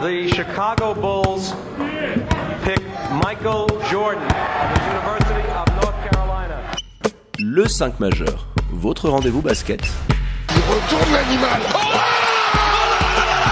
[0.00, 1.52] the Chicago Bulls
[2.64, 2.80] pick
[3.22, 6.58] Michael Jordan of the University of North Carolina.
[7.38, 9.82] Le 5 majeur, votre rendez-vous basket.
[10.48, 11.60] Il retourne l'animal.
[11.74, 11.78] Oh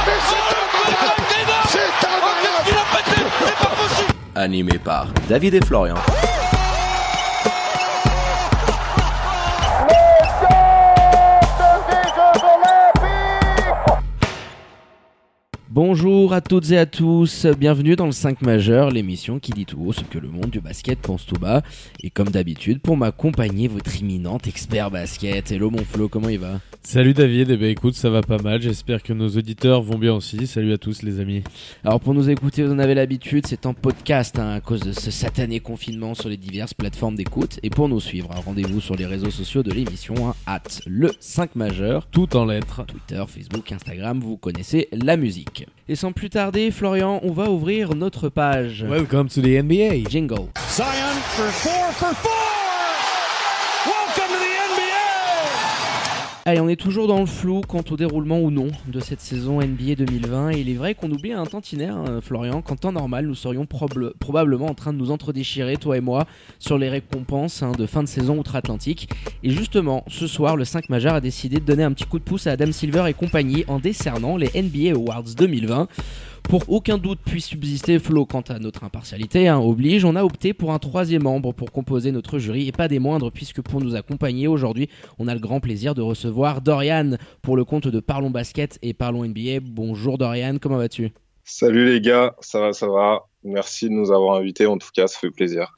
[0.06, 2.38] Mais c'est un malade
[4.34, 5.96] Animé par David et Florian.
[15.80, 19.80] Bonjour à toutes et à tous, bienvenue dans le 5 majeur, l'émission qui dit tout
[19.80, 21.62] haut ce que le monde du basket pense tout bas.
[22.02, 25.52] Et comme d'habitude, pour m'accompagner, votre imminent expert basket.
[25.52, 26.58] Hello mon Flo, comment il va?
[26.82, 30.14] Salut David, eh ben écoute, ça va pas mal, j'espère que nos auditeurs vont bien
[30.14, 30.48] aussi.
[30.48, 31.44] Salut à tous les amis.
[31.84, 34.90] Alors pour nous écouter, vous en avez l'habitude, c'est en podcast hein, à cause de
[34.90, 37.60] ce satané confinement sur les diverses plateformes d'écoute.
[37.62, 41.12] Et pour nous suivre, hein, rendez-vous sur les réseaux sociaux de l'émission, hein, at le
[41.20, 42.84] 5 majeur, Tout en lettres.
[42.84, 45.67] Twitter, Facebook, Instagram, vous connaissez la musique.
[45.88, 48.84] Et sans plus tarder, Florian, on va ouvrir notre page.
[48.88, 50.08] Welcome to the NBA.
[50.08, 50.48] Jingle.
[50.70, 52.32] Zion for four for four.
[53.86, 54.86] Welcome to the NBA.
[56.48, 59.60] Allez, on est toujours dans le flou quant au déroulement ou non de cette saison
[59.60, 60.52] NBA 2020.
[60.52, 63.66] Et il est vrai qu'on oublie un tantinet, hein, Florian, qu'en temps normal, nous serions
[63.66, 66.24] prob- probablement en train de nous entredéchirer, toi et moi,
[66.58, 69.10] sur les récompenses hein, de fin de saison outre-Atlantique.
[69.42, 72.24] Et justement, ce soir, le 5 majeur a décidé de donner un petit coup de
[72.24, 75.86] pouce à Adam Silver et compagnie en décernant les NBA Awards 2020.
[76.42, 80.54] Pour aucun doute puisse subsister Flo quant à notre impartialité, hein, oblige, on a opté
[80.54, 83.94] pour un troisième membre pour composer notre jury et pas des moindres puisque pour nous
[83.94, 88.30] accompagner aujourd'hui, on a le grand plaisir de recevoir Dorian pour le compte de Parlons
[88.30, 89.60] Basket et Parlons NBA.
[89.62, 91.12] Bonjour Dorian, comment vas-tu?
[91.44, 93.26] Salut les gars, ça va, ça va.
[93.42, 95.74] Merci de nous avoir invités, en tout cas, ça fait plaisir.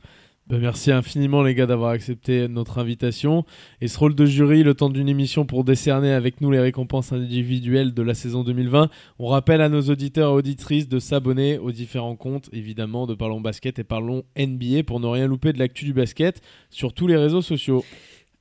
[0.51, 3.45] Ben, merci infiniment les gars d'avoir accepté notre invitation.
[3.81, 7.13] Et ce rôle de jury, le temps d'une émission pour décerner avec nous les récompenses
[7.13, 8.91] individuelles de la saison 2020.
[9.21, 13.41] On rappelle à nos auditeurs et auditrices de s'abonner aux différents comptes, évidemment, de Parlons
[13.41, 17.17] Basket et Parlons NBA pour ne rien louper de l'actu du basket sur tous les
[17.17, 17.85] réseaux sociaux.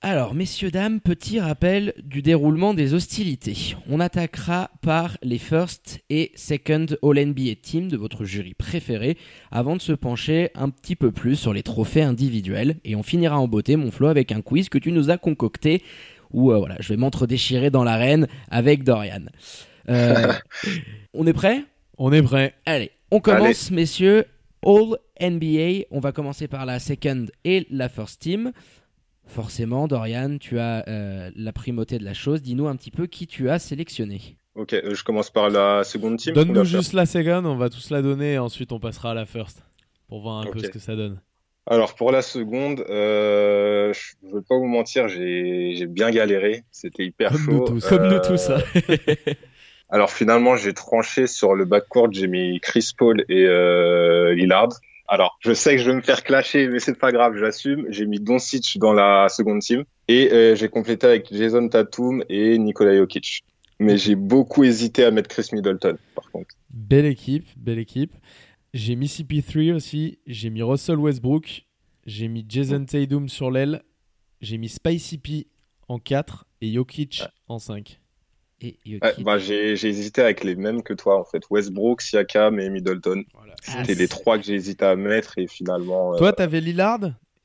[0.02, 3.76] Alors, messieurs, dames, petit rappel du déroulement des hostilités.
[3.90, 9.18] On attaquera par les first et second All-NBA Team de votre jury préféré
[9.52, 12.78] avant de se pencher un petit peu plus sur les trophées individuels.
[12.86, 15.84] Et on finira en beauté, mon Flo, avec un quiz que tu nous as concocté
[16.32, 19.26] où euh, voilà, je vais m'entre-déchirer dans l'arène avec Dorian.
[19.90, 20.32] Euh,
[21.14, 21.66] on est prêt?
[21.98, 22.54] On est prêt.
[22.66, 24.24] Allez, on commence, messieurs.
[24.66, 25.88] All NBA.
[25.92, 28.54] On va commencer par la second et la first team.
[29.30, 32.42] Forcément, Dorian, tu as euh, la primauté de la chose.
[32.42, 34.38] Dis-nous un petit peu qui tu as sélectionné.
[34.56, 36.32] Ok, euh, je commence par la seconde team.
[36.34, 39.14] ou Donne-nous juste la second, on va tous la donner et ensuite on passera à
[39.14, 39.64] la first
[40.08, 41.22] pour voir un peu ce que ça donne.
[41.68, 46.64] Alors pour la seconde, euh, je ne veux pas vous mentir, j'ai bien galéré.
[46.72, 47.52] C'était hyper Comme chaud.
[47.52, 47.88] nous tous.
[47.88, 48.50] Comme nous tous.
[48.50, 48.58] hein.
[49.92, 52.12] Alors finalement, j'ai tranché sur le backcourt.
[52.12, 54.70] J'ai mis Chris Paul et euh, Lillard.
[55.12, 57.88] Alors, je sais que je vais me faire clasher, mais c'est pas grave, j'assume.
[57.90, 62.60] J'ai mis Doncic dans la seconde team et euh, j'ai complété avec Jason Tatum et
[62.60, 63.44] Nikola Jokic.
[63.80, 66.50] Mais j'ai beaucoup hésité à mettre Chris Middleton, par contre.
[66.70, 68.14] Belle équipe, belle équipe.
[68.76, 71.66] J'ai mis CP3 aussi, j'ai mis Russell Westbrook,
[72.06, 73.82] j'ai mis Jason Tatum sur l'aile,
[74.42, 75.48] j'ai mis Spicy P
[75.88, 77.99] en 4 et Jokic en 5.
[78.62, 79.24] Et Ouais, Jokic.
[79.26, 81.44] bah, j'ai j'ai hésité avec les mêmes que toi, en fait.
[81.50, 83.24] Westbrook, Siakam et Middleton.
[83.34, 86.14] Ah, C'était les c'est- trois que j'ai hésité à mettre et finalement.
[86.14, 87.00] euh, Toi, t'avais Lillard?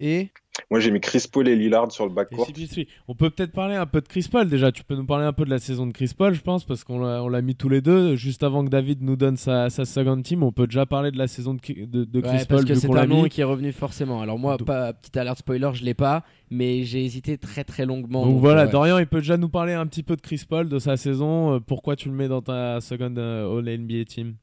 [0.06, 0.30] Et,
[0.70, 2.46] Moi, j'ai mis Chris Paul et Lillard sur le et backcourt.
[2.48, 2.86] CP3.
[3.08, 4.70] On peut peut-être parler un peu de Chris Paul déjà.
[4.70, 6.84] Tu peux nous parler un peu de la saison de Chris Paul, je pense, parce
[6.84, 6.98] qu'on
[7.28, 8.14] l'a mis tous les deux.
[8.14, 11.18] Juste avant que David nous donne sa, sa second team, on peut déjà parler de
[11.18, 13.40] la saison de, Ki- de, de Chris Ouais, Paul parce que c'est un nom qui
[13.40, 14.20] est revenu forcément.
[14.22, 17.84] Alors moi, Donc- pas petite alerte spoiler, je l'ai pas, mais j'ai hésité très très
[17.86, 18.24] longuement.
[18.24, 18.70] Donc voilà, ouais.
[18.70, 21.54] Dorian, il peut déjà nous parler un petit peu de Chris Paul, de sa saison.
[21.54, 24.34] euh, pourquoi tu le mets dans ta second euh, All NBA team?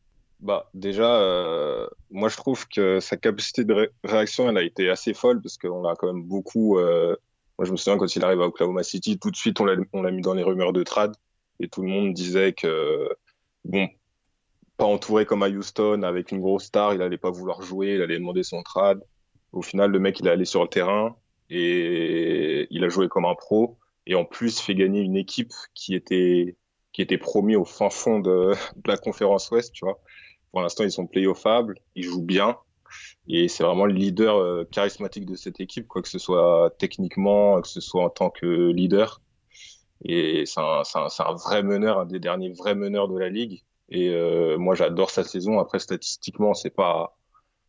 [0.42, 4.90] Bah, déjà, euh, moi, je trouve que sa capacité de ré- réaction, elle a été
[4.90, 6.80] assez folle parce qu'on a quand même beaucoup.
[6.80, 7.16] euh,
[7.60, 9.76] Moi, je me souviens quand il arrive à Oklahoma City, tout de suite, on l'a
[9.94, 11.16] l'a mis dans les rumeurs de trade
[11.60, 13.08] et tout le monde disait que,
[13.66, 13.88] bon,
[14.78, 18.02] pas entouré comme à Houston avec une grosse star, il allait pas vouloir jouer, il
[18.02, 19.04] allait demander son trade.
[19.54, 21.18] Au final, le mec, il est allé sur le terrain
[21.50, 25.96] et il a joué comme un pro et en plus fait gagner une équipe qui
[25.96, 26.58] était
[26.94, 30.00] qui était promis au fin fond de, de la conférence Ouest, tu vois.
[30.52, 32.58] Pour l'instant, ils sont playoffables, ils jouent bien.
[33.28, 37.62] Et c'est vraiment le leader euh, charismatique de cette équipe, quoi que ce soit techniquement,
[37.62, 39.22] que ce soit en tant que leader.
[40.04, 43.64] Et c'est un, vrai meneur, un des derniers vrais meneurs de la ligue.
[43.90, 45.60] Et euh, moi, j'adore sa saison.
[45.60, 47.18] Après, statistiquement, c'est pas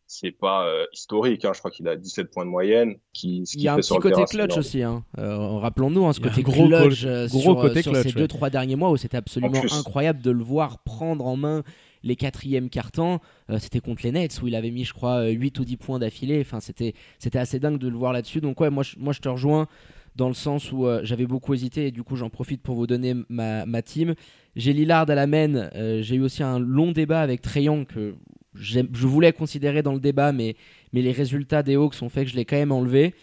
[0.05, 1.45] c'est pas euh, historique.
[1.45, 1.51] Hein.
[1.53, 2.95] Je crois qu'il a 17 points de moyenne.
[3.13, 4.83] Qui, ce Il y a un petit côté clutch aussi.
[4.83, 5.03] Hein.
[5.17, 8.21] Euh, Rappelons-nous, hein, ce côté gros clutch gros sur, côté sur clutch, ces ouais.
[8.21, 11.63] deux trois derniers mois où c'était absolument incroyable de le voir prendre en main
[12.03, 13.19] les quatrièmes cartons,
[13.49, 15.99] euh, c'était contre les Nets où il avait mis, je crois, 8 ou 10 points
[15.99, 16.41] d'affilée.
[16.41, 18.41] Enfin, c'était, c'était assez dingue de le voir là-dessus.
[18.41, 19.67] Donc, ouais, moi, je, moi, je te rejoins
[20.15, 23.15] dans le sens où j'avais beaucoup hésité et du coup, j'en profite pour vous donner
[23.29, 24.13] ma, ma team.
[24.55, 25.71] J'ai Lillard à la main.
[25.73, 28.13] j'ai eu aussi un long débat avec Trayon que
[28.53, 30.55] je voulais considérer dans le débat, mais,
[30.91, 33.15] mais les résultats des Hawks ont fait que je l'ai quand même enlevé.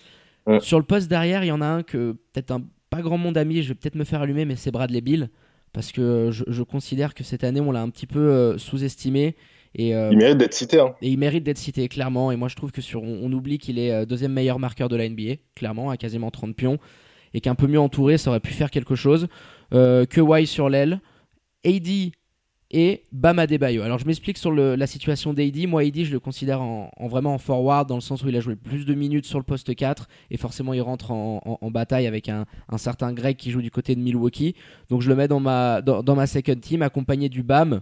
[0.59, 3.37] Sur le poste derrière, il y en a un que peut-être un pas grand monde
[3.37, 5.31] a mis, je vais peut-être me faire allumer, mais c'est Bradley Bill.
[5.73, 9.37] Parce que je, considère que cette année, on l'a un petit peu euh, sous-estimé.
[9.77, 10.81] Et, euh, il mérite d'être cité.
[10.81, 10.95] Hein.
[11.01, 12.33] Et il mérite d'être cité, clairement.
[12.33, 14.97] Et moi, je trouve que sur, on, oublie qu'il est euh, deuxième meilleur marqueur de
[14.97, 16.79] la NBA, clairement, à quasiment 30 pions.
[17.35, 19.29] Et qu'un peu mieux entouré, ça aurait pu faire quelque chose.
[19.71, 21.01] que Wai sur l'aile.
[21.65, 22.11] AD
[22.71, 23.83] et Bam Adebayo.
[23.83, 25.67] Alors je m'explique sur la situation d'AD.
[25.67, 28.41] Moi, AD, je le considère en, vraiment en forward dans le sens où il a
[28.41, 32.29] joué plus de minutes sur le poste 4 et forcément il rentre en, bataille avec
[32.29, 32.47] un,
[32.77, 34.55] certain Greg qui joue du côté de Milwaukee.
[34.89, 37.81] Donc je le mets dans ma, dans, second team accompagné du Bam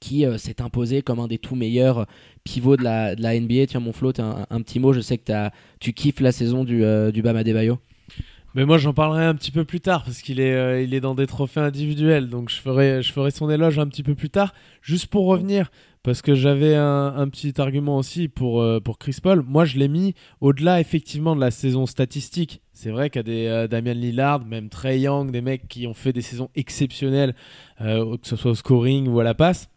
[0.00, 2.06] qui euh, s'est imposé comme un des tout meilleurs
[2.42, 3.66] pivots de la, de la NBA.
[3.68, 4.92] Tiens, mon Flo, un, petit mot.
[4.92, 7.78] Je sais que tu kiffes la saison du, euh, du Bam Adebayo.
[8.54, 11.00] Mais moi j'en parlerai un petit peu plus tard parce qu'il est, euh, il est
[11.00, 14.28] dans des trophées individuels, donc je ferai, je ferai son éloge un petit peu plus
[14.28, 14.52] tard.
[14.82, 15.70] Juste pour revenir,
[16.02, 19.42] parce que j'avais un, petit argument aussi pour, euh, pour Chris Paul.
[19.42, 22.60] Moi je l'ai mis au-delà effectivement de la saison statistique.
[22.74, 25.86] C'est vrai qu'il y a des euh, Damian Lillard, même Trey Young, des mecs qui
[25.86, 27.34] ont fait des saisons exceptionnelles,
[27.78, 29.70] que ce soit au scoring ou à la passe.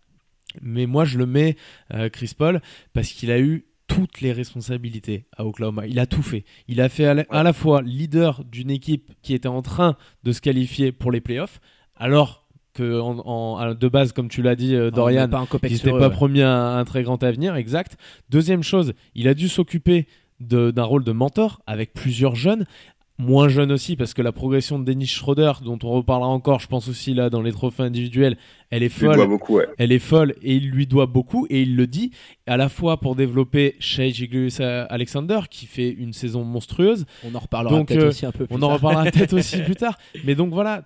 [0.61, 1.55] Mais moi je le mets
[2.13, 2.61] Chris Paul
[2.93, 5.87] parce qu'il a eu toutes les responsabilités à Oklahoma.
[5.87, 6.43] Il a tout fait.
[6.67, 10.41] Il a fait à la, fois leader d'une équipe qui était en train de se
[10.41, 11.59] qualifier pour les playoffs,
[11.95, 15.29] alors que en, de base, comme tu l'as dit, euh, Dorian,
[15.63, 17.97] il n'était pas promis un, un, très grand avenir, exact.
[18.29, 20.07] Deuxième chose, il a dû s'occuper
[20.39, 22.65] d'un rôle de mentor avec plusieurs jeunes
[23.17, 26.67] moins jeune aussi parce que la progression de Dennis Schroeder dont on reparlera encore je
[26.67, 28.37] pense aussi là dans les trophées individuels
[28.71, 29.25] elle est folle.
[29.27, 32.11] beaucoup, elle est folle et il lui doit beaucoup et il le dit
[32.45, 37.05] à la fois pour développer Shea Gilgeous Alexander qui fait une saison monstrueuse.
[37.23, 39.75] On en reparlera peut-être euh, aussi un peu plus on en reparlera peut-être aussi plus
[39.75, 39.97] tard.
[40.25, 40.85] Mais donc voilà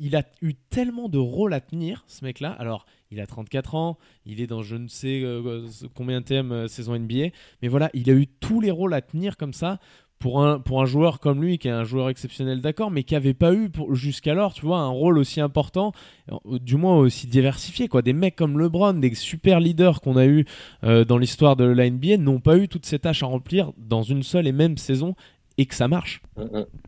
[0.00, 3.74] il a eu tellement de rôles à tenir ce mec là alors il a 34
[3.74, 7.28] ans, il est dans je ne sais euh, combien de thèmes euh, saison NBA,
[7.62, 9.78] mais voilà, il a eu tous les rôles à tenir comme ça
[10.18, 13.14] pour un, pour un joueur comme lui, qui est un joueur exceptionnel, d'accord, mais qui
[13.14, 15.92] n'avait pas eu jusqu'alors, tu vois, un rôle aussi important,
[16.32, 18.02] euh, du moins aussi diversifié, quoi.
[18.02, 20.44] Des mecs comme LeBron, des super leaders qu'on a eu
[20.84, 24.02] euh, dans l'histoire de la NBA, n'ont pas eu toutes ces tâches à remplir dans
[24.02, 25.14] une seule et même saison
[25.56, 26.22] et que ça marche.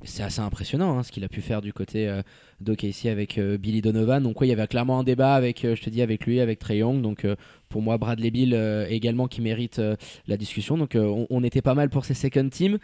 [0.05, 2.23] C'est assez impressionnant hein, ce qu'il a pu faire du côté euh,
[2.61, 4.23] d'OKC avec euh, Billy Donovan.
[4.23, 6.59] Donc, ouais, il y avait clairement un débat avec, je te dis, avec lui, avec
[6.59, 7.01] Trey Young.
[7.03, 7.27] Donc,
[7.69, 8.55] pour moi, Bradley Bill
[8.89, 9.81] également qui mérite
[10.27, 10.77] la discussion.
[10.77, 12.79] Donc, on, on, était pas mal pour ces second teams.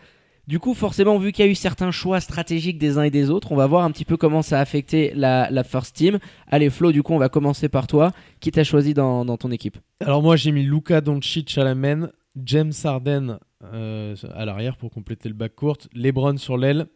[0.46, 3.30] Du coup, forcément, vu qu'il y a eu certains choix stratégiques des uns et des
[3.30, 6.18] autres, on va voir un petit peu comment ça a affecté la, first team.
[6.46, 8.12] Allez, Flo, du coup, on va commencer par toi.
[8.38, 12.10] Qui t'as choisi dans, ton équipe Alors, moi, j'ai mis Luka Doncic à la main,
[12.44, 16.86] James Harden euh, à l'arrière pour compléter le back court, LeBron sur l'aile,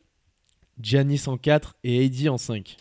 [0.81, 2.77] Giannis en 4 et AD en 5.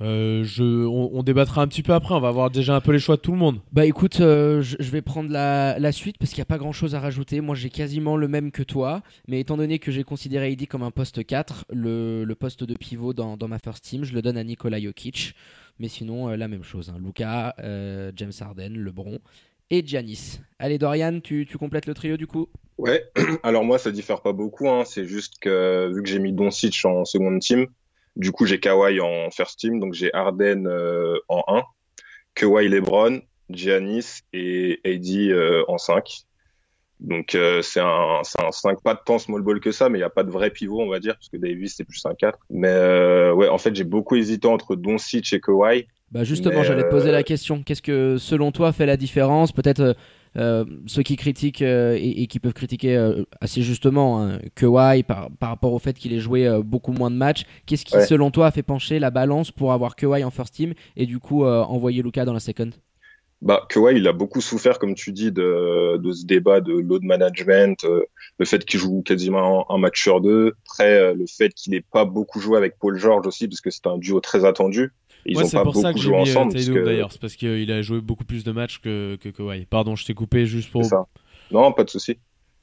[0.00, 2.98] Euh, je, on, débattra un petit peu après, on va avoir déjà un peu les
[2.98, 3.60] choix de tout le monde.
[3.72, 6.94] Bah écoute, euh, je, vais prendre la, suite parce qu'il n'y a pas grand chose
[6.94, 7.40] à rajouter.
[7.40, 10.82] Moi j'ai quasiment le même que toi, mais étant donné que j'ai considéré Heidi comme
[10.82, 14.44] un poste 4, le, poste de pivot dans, ma first team, je le donne à
[14.44, 15.34] Nikola Jokic.
[15.80, 16.90] Mais sinon, euh, la même chose.
[16.90, 16.98] Hein.
[17.00, 17.54] Luca,
[18.14, 19.18] James Harden, LeBron
[19.70, 20.40] et Giannis.
[20.58, 22.48] Allez Dorian, tu, tu complètes le trio du coup?
[22.78, 23.04] Ouais,
[23.42, 24.84] alors moi ça diffère pas beaucoup, hein.
[24.86, 27.66] c'est juste que vu que j'ai mis Doncic en seconde team,
[28.18, 31.62] du coup, j'ai Kawhi en first team, donc j'ai Arden euh, en 1,
[32.34, 36.04] Kawhi LeBron, Giannis et AD euh, en 5.
[37.00, 40.00] Donc euh, c'est un, un 5, pas de tant small ball que ça, mais il
[40.00, 42.14] n'y a pas de vrai pivot, on va dire, parce que Davis c'est plus un
[42.14, 42.36] 4.
[42.50, 45.86] Mais ouais, en fait j'ai beaucoup hésité entre Doncic et Kawhi.
[46.10, 47.62] Bah justement, j'allais te poser la question.
[47.62, 49.52] Qu'est-ce que selon toi fait la différence?
[49.52, 49.94] Peut-être
[50.38, 55.30] euh, ceux qui critiquent euh, et, qui peuvent critiquer euh, assez justement hein, Kawhi par,
[55.38, 58.46] par, rapport au fait qu'il ait joué beaucoup moins de matchs, qu'est-ce qui selon toi
[58.46, 62.02] a fait pencher la balance pour avoir Kawhi en first team et du coup envoyer
[62.02, 62.70] Luca dans la second?
[63.40, 67.04] Bah, Kawhi, il a beaucoup souffert, comme tu dis, de, de ce débat de load
[67.04, 67.84] management,
[68.38, 72.04] le fait qu'il joue quasiment un, match sur deux, après le fait qu'il n'ait pas
[72.04, 74.92] beaucoup joué avec Paul George aussi, parce que c'était un duo très attendu.
[75.28, 76.54] Ils c'est pour ça que j'ai mis ensemble.
[76.84, 79.66] d'ailleurs, c'est parce qu'il a joué beaucoup plus de matchs que, que Kawhi.
[79.66, 80.84] Pardon, je t'ai coupé juste pour.
[80.84, 81.06] Ça.
[81.50, 82.18] Non, pas de souci.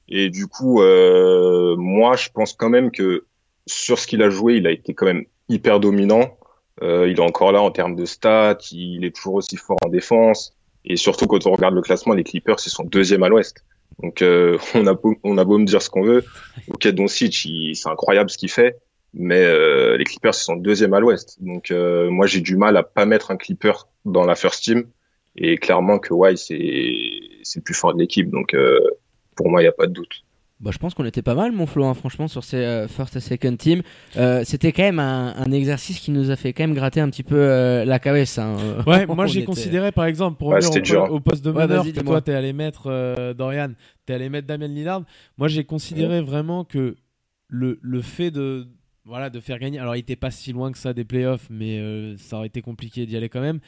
[0.09, 3.25] Et du coup, euh, moi, je pense quand même que
[3.67, 6.37] sur ce qu'il a joué, il a été quand même hyper dominant.
[6.81, 9.89] Euh, il est encore là en termes de stats, il est toujours aussi fort en
[9.89, 10.55] défense.
[10.83, 13.63] Et surtout, quand on regarde le classement, les Clippers, ils sont deuxième à l'ouest.
[14.01, 16.23] Donc, euh, on, a beau, on a beau me dire ce qu'on veut.
[16.67, 18.79] Ok, Doncic, c'est incroyable ce qu'il fait
[19.15, 21.37] mais euh, les Clippers sont deuxième à l'Ouest.
[21.41, 23.73] Donc euh, moi j'ai du mal à pas mettre un Clipper
[24.05, 24.85] dans la first team
[25.35, 27.01] Et clairement, que Kawhi, c'est
[27.43, 28.29] c'est le plus fort de l'équipe.
[28.29, 28.55] Donc,
[29.35, 30.25] pour moi, il n'y a pas de doute.
[30.61, 33.17] Bah, je pense qu'on était pas mal, mon Flo, hein, franchement, sur ces euh, first
[33.17, 33.81] et second team.
[34.15, 37.23] Euh, c'était quand même un, exercice qui nous a fait quand même gratter un petit
[37.23, 38.37] peu euh, la cabesse.
[38.37, 38.55] Hein.
[38.87, 42.33] Ouais, moi j'ai considéré, par exemple, pour revenir au, poste de meneur que toi, t'es
[42.33, 43.71] allé mettre, Dorian,
[44.05, 45.03] t'es allé mettre Damien Lillard.
[45.37, 46.95] Moi j'ai considéré vraiment que
[47.47, 48.67] le, le fait de,
[49.05, 49.79] voilà, de faire gagner.
[49.79, 53.05] Alors il était pas si loin que ça des playoffs, mais ça aurait été compliqué
[53.05, 53.59] d'y aller quand même.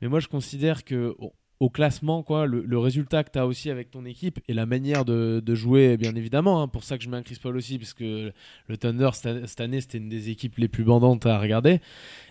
[0.00, 1.14] Mais moi je considère que
[1.58, 5.04] au classement, quoi, le, résultat que tu as aussi avec ton équipe et la manière
[5.04, 6.62] de, jouer, bien évidemment.
[6.62, 8.32] Hein, pour ça que je mets un Chris Paul aussi, parce que
[8.66, 11.80] le Thunder, cette année, c'était une des équipes les plus bandantes à regarder.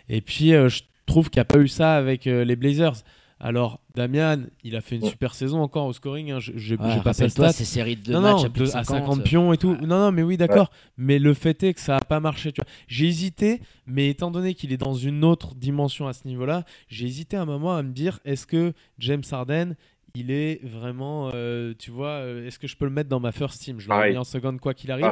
[0.09, 3.03] Et puis, euh, je trouve qu'il n'y a pas eu ça avec euh, les Blazers.
[3.39, 6.31] Alors, Damian, il a fait une super saison encore au scoring.
[6.31, 6.39] Hein.
[6.39, 7.51] Je n'ai pas fait stats.
[7.51, 9.75] ces séries de matchs à, 50, pions et tout.
[9.81, 10.71] Non, non, mais oui, d'accord.
[10.97, 12.53] Mais le fait est que ça n'a pas marché.
[12.87, 17.07] J'ai hésité, mais étant donné qu'il est dans une autre dimension à ce niveau-là, j'ai
[17.07, 19.75] hésité un moment à me dire est-ce que James Harden
[20.15, 23.31] il est vraiment, euh, tu vois, euh, est-ce que je peux le mettre dans ma
[23.31, 23.79] first team?
[23.79, 25.05] Je l'aurais mis en seconde quoi qu'il arrive.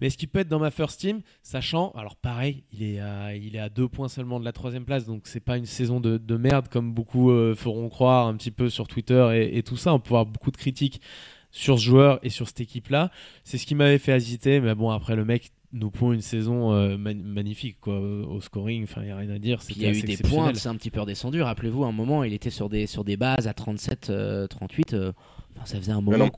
[0.00, 3.34] Mais est-ce qu'il peut être dans ma first team, sachant, alors pareil, il est à,
[3.34, 6.00] il est à deux points seulement de la troisième place, donc c'est pas une saison
[6.00, 9.62] de, de merde comme beaucoup euh, feront croire un petit peu sur Twitter et, et
[9.62, 9.94] tout ça.
[9.94, 11.00] On peut avoir beaucoup de critiques
[11.50, 13.10] sur ce joueur et sur cette équipe-là.
[13.44, 16.72] C'est ce qui m'avait fait hésiter, mais bon, après le mec nous pond une saison
[16.72, 18.84] euh, magnifique quoi, au scoring.
[18.84, 19.58] Enfin, il n'y a rien à dire.
[19.68, 21.42] Il y a eu des points, c'est un petit peu redescendu.
[21.42, 24.12] Rappelez-vous, à un moment, il était sur des, sur des bases à 37,
[24.48, 24.94] 38.
[24.94, 25.12] Euh, euh,
[25.64, 26.30] ça faisait un moment.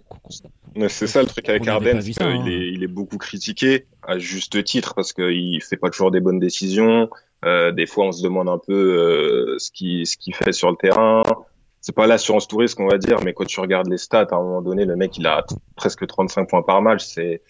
[0.88, 2.44] C'est ça le truc avec Arden, hein.
[2.46, 7.08] il, est, beaucoup critiqué à juste titre parce qu'il fait pas toujours des bonnes décisions.
[7.44, 11.22] des fois, on se demande un peu ce qu'il ce fait sur le terrain.
[11.80, 14.42] C'est pas l'assurance touriste qu'on va dire, mais quand tu regardes les stats, à un
[14.42, 15.44] moment donné, le mec il a
[15.76, 17.04] presque 35 points par match.
[17.04, 17.42] C'est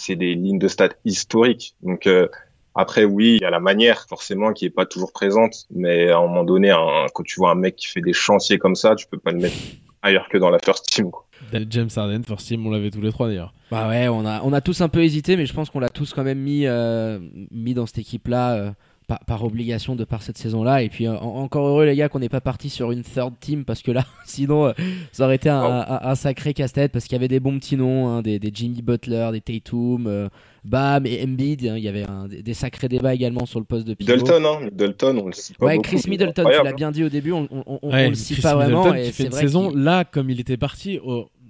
[0.00, 1.74] c'est des lignes de stats historiques.
[1.82, 2.26] Donc euh,
[2.74, 6.18] après, oui, il y a la manière forcément qui est pas toujours présente, mais à
[6.18, 8.94] un moment donné, un, quand tu vois un mec qui fait des chantiers comme ça,
[8.94, 9.56] tu peux pas le mettre
[10.02, 11.10] ailleurs que dans la first team.
[11.10, 11.26] Quoi.
[11.68, 13.52] James Harden, first team, on l'avait tous les trois d'ailleurs.
[13.70, 15.88] Bah ouais, on a, on a tous un peu hésité, mais je pense qu'on l'a
[15.88, 17.18] tous quand même mis, euh,
[17.50, 18.54] mis dans cette équipe-là.
[18.54, 18.70] Euh,
[19.18, 20.82] par, obligation de par cette saison-là.
[20.82, 23.82] Et puis encore heureux les gars qu'on n'est pas parti sur une third team parce
[23.82, 24.72] que là, sinon, euh,
[25.12, 28.22] ça aurait été un, sacré casse-tête parce qu'il y avait des bons petits noms, hein,
[28.22, 30.28] des, Jimmy Butler, des Tatum, euh,
[30.64, 31.66] Bam et Embiid.
[31.66, 31.76] Hein.
[31.76, 32.06] il y avait
[32.42, 34.12] des, sacrés débats également sur le poste de pivot.
[34.12, 37.08] Middleton, hein, Middleton, on le cite pas Ouais, Chris Middleton, tu l'as bien dit au
[37.08, 38.94] début, on, on, le cite pas vraiment.
[38.94, 40.98] Et fait une saison là, comme il était parti.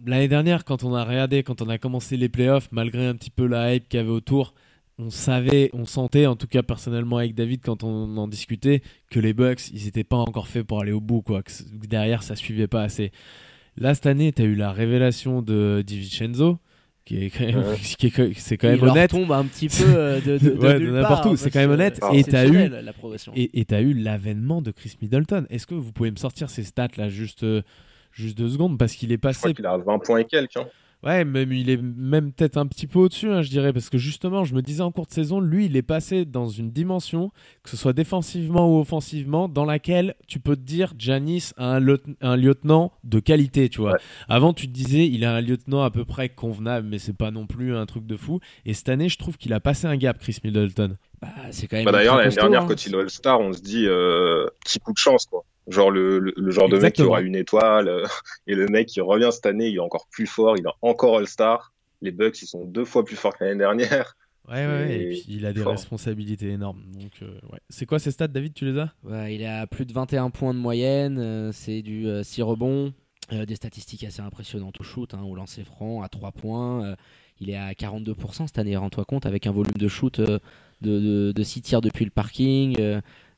[0.06, 3.28] L'année dernière, quand on a regardé, quand on a commencé les playoffs, malgré un petit
[3.28, 4.54] peu la hype qu'il y avait autour,
[5.00, 9.18] on savait, on sentait, en tout cas personnellement avec David quand on en discutait, que
[9.18, 11.42] les Bucks, ils n'étaient pas encore faits pour aller au bout, quoi.
[11.42, 11.52] Que
[11.86, 13.12] derrière, ça suivait pas assez.
[13.76, 16.58] Là, cette année, tu as eu la révélation de DiVincenzo,
[17.04, 17.64] qui est quand même,
[18.36, 19.10] c'est quand même Il honnête.
[19.10, 22.00] tombe un petit peu euh, de, de, n'importe où, c'est quand même honnête.
[22.12, 22.70] Et tu as eu,
[23.36, 25.46] et, as eu l'avènement de Chris Middleton.
[25.48, 27.62] Est-ce que vous pouvez me sortir ces stats là, juste, euh,
[28.12, 29.38] juste deux secondes, parce qu'il est passé.
[29.38, 30.56] Je crois qu'il a 20 points et quelques.
[30.56, 30.66] Hein.
[31.02, 33.96] Ouais, même il est même peut-être un petit peu au-dessus, hein, je dirais, parce que
[33.96, 37.32] justement, je me disais en cours de saison, lui, il est passé dans une dimension,
[37.62, 41.96] que ce soit défensivement ou offensivement, dans laquelle tu peux te dire, Janis a un,
[42.20, 43.96] un lieutenant de qualité, tu vois.
[44.28, 47.30] Avant, tu te disais, il a un lieutenant à peu près convenable, mais c'est pas
[47.30, 48.40] non plus un truc de fou.
[48.66, 50.98] Et cette année, je trouve qu'il a passé un gap, Chris Middleton.
[51.20, 51.84] Bah, c'est quand même.
[51.84, 52.66] Bah, d'ailleurs, l'année dernière, hein.
[52.68, 55.44] quand il est All-Star, on se dit, euh, petit coup de chance, quoi.
[55.68, 58.04] Genre le, le, genre de mec qui aura une étoile euh,
[58.46, 61.18] et le mec qui revient cette année, il est encore plus fort, il est encore
[61.18, 61.72] All-Star.
[62.02, 64.16] Les Bucks, ils sont deux fois plus forts que l'année dernière.
[64.48, 66.82] Ouais, ouais, et, puis il a des responsabilités énormes.
[66.94, 67.60] Donc, euh, ouais.
[67.68, 68.90] C'est quoi ces stats, David Tu les as?
[69.04, 72.92] Ouais, Il a plus de 21 points de moyenne, euh, c'est du 6 rebonds,
[73.30, 76.96] des statistiques assez impressionnantes au shoot, hein, au lancer franc, à 3 points.
[77.38, 80.20] il est à 42% cette année, rends-toi compte, avec un volume de shoot
[80.82, 82.76] de, de, de, 6 tirs depuis le parking.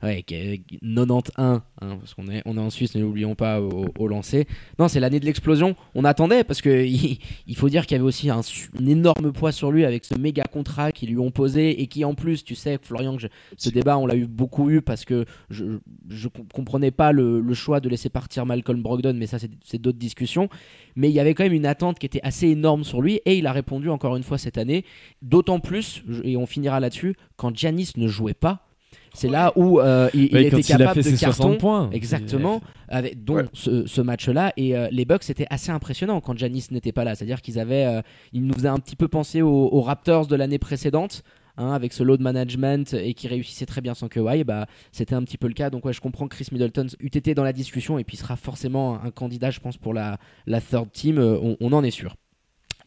[0.03, 4.49] Ouais, 91, hein, parce qu'on est, on est en Suisse, ne l'oublions pas au, lancer.
[4.81, 5.77] Non, c'est l'année de l'explosion.
[5.95, 6.85] On attendait, parce que
[7.47, 8.41] il, faut dire qu'il y avait aussi un,
[8.85, 12.15] énorme poids sur lui avec ce méga contrat qu'ils lui ont posé et qui en
[12.15, 13.17] plus, tu sais, Florian,
[13.57, 15.79] ce débat, on l'a eu beaucoup eu parce que je,
[16.09, 20.49] je comprenais pas le, choix de laisser partir Malcolm Brogdon, mais ça, c'est d'autres discussions.
[20.97, 23.37] Mais il y avait quand même une attente qui était assez énorme sur lui et
[23.37, 24.85] il a répondu encore une fois cette année.
[25.21, 28.67] D'autant plus, et on finira là-dessus, quand Giannis ne jouait pas
[29.15, 31.57] c'est là où euh, il, était capable de carton.
[31.57, 31.91] Points.
[31.93, 32.61] Exactement.
[32.89, 34.53] Avec, dont ce, match-là.
[34.57, 37.15] Et euh, les Bucks, c'était assez impressionnant quand Janis n'était pas là.
[37.15, 37.85] C'est-à-dire qu'ils avaient.
[37.85, 38.03] Euh,
[38.33, 41.23] ils nous faisaient un petit peu penser aux, Raptors de l'année précédente.
[41.59, 45.23] Hein, avec ce load management et qui réussissait très bien sans que bah, c'était un
[45.23, 45.69] petit peu le cas.
[45.69, 48.37] Donc ouais, je comprends que Chris Middleton eût été dans la discussion et puis sera
[48.37, 50.17] forcément un candidat, je pense, pour la,
[50.47, 51.19] la third team.
[51.19, 52.17] on en est sûr.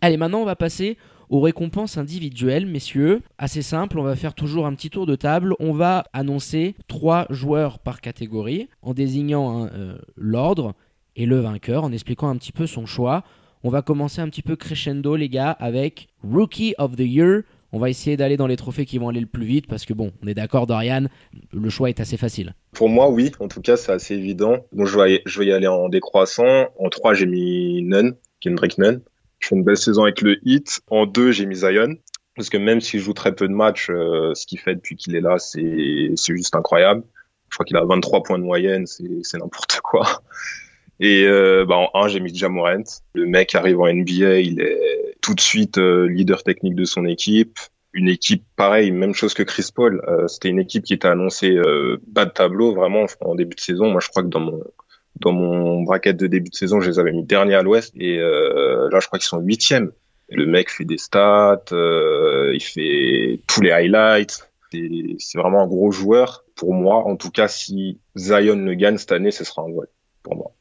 [0.01, 0.97] Allez, maintenant on va passer
[1.29, 3.21] aux récompenses individuelles, messieurs.
[3.37, 5.53] Assez simple, on va faire toujours un petit tour de table.
[5.59, 10.73] On va annoncer trois joueurs par catégorie en désignant hein, euh, l'ordre
[11.15, 13.23] et le vainqueur en expliquant un petit peu son choix.
[13.63, 17.41] On va commencer un petit peu crescendo, les gars, avec Rookie of the Year.
[17.71, 19.93] On va essayer d'aller dans les trophées qui vont aller le plus vite parce que
[19.93, 21.07] bon, on est d'accord, Dorian,
[21.51, 22.53] le choix est assez facile.
[22.71, 23.31] Pour moi, oui.
[23.39, 24.65] En tout cas, c'est assez évident.
[24.71, 26.67] Bon, je vais, je vais y aller en décroissant.
[26.77, 29.01] En 3, j'ai mis Nunn, Kendrick Nunn.
[29.45, 30.81] Je fais une belle saison avec le Hit.
[30.89, 31.97] En 2, j'ai mis Zion.
[32.35, 35.15] Parce que même s'il joue très peu de matchs, euh, ce qu'il fait depuis qu'il
[35.15, 37.03] est là, c'est juste incroyable.
[37.49, 40.23] Je crois qu'il a 23 points de moyenne, c'est n'importe quoi.
[40.99, 42.85] Et euh, bah, en 1, j'ai mis Jamorant.
[43.13, 47.05] Le mec arrive en NBA, il est tout de suite euh, leader technique de son
[47.05, 47.59] équipe.
[47.93, 50.01] Une équipe pareil, même chose que Chris Paul.
[50.27, 51.55] C'était une équipe qui était annoncée
[52.07, 53.91] bas de tableau vraiment en début de saison.
[53.91, 54.63] Moi, je crois que dans mon
[55.21, 57.93] dans mon bracket de début de saison, je les avais mis dernier à l'Ouest.
[57.97, 59.91] Et euh, là, je crois qu'ils sont huitièmes.
[60.29, 64.49] Le mec fait des stats, il fait tous les highlights.
[65.19, 66.43] C'est vraiment un gros joueur.
[66.55, 69.87] Pour moi, en tout cas, si Zion le gagne cette année, ce sera un voile
[70.23, 70.51] pour moi.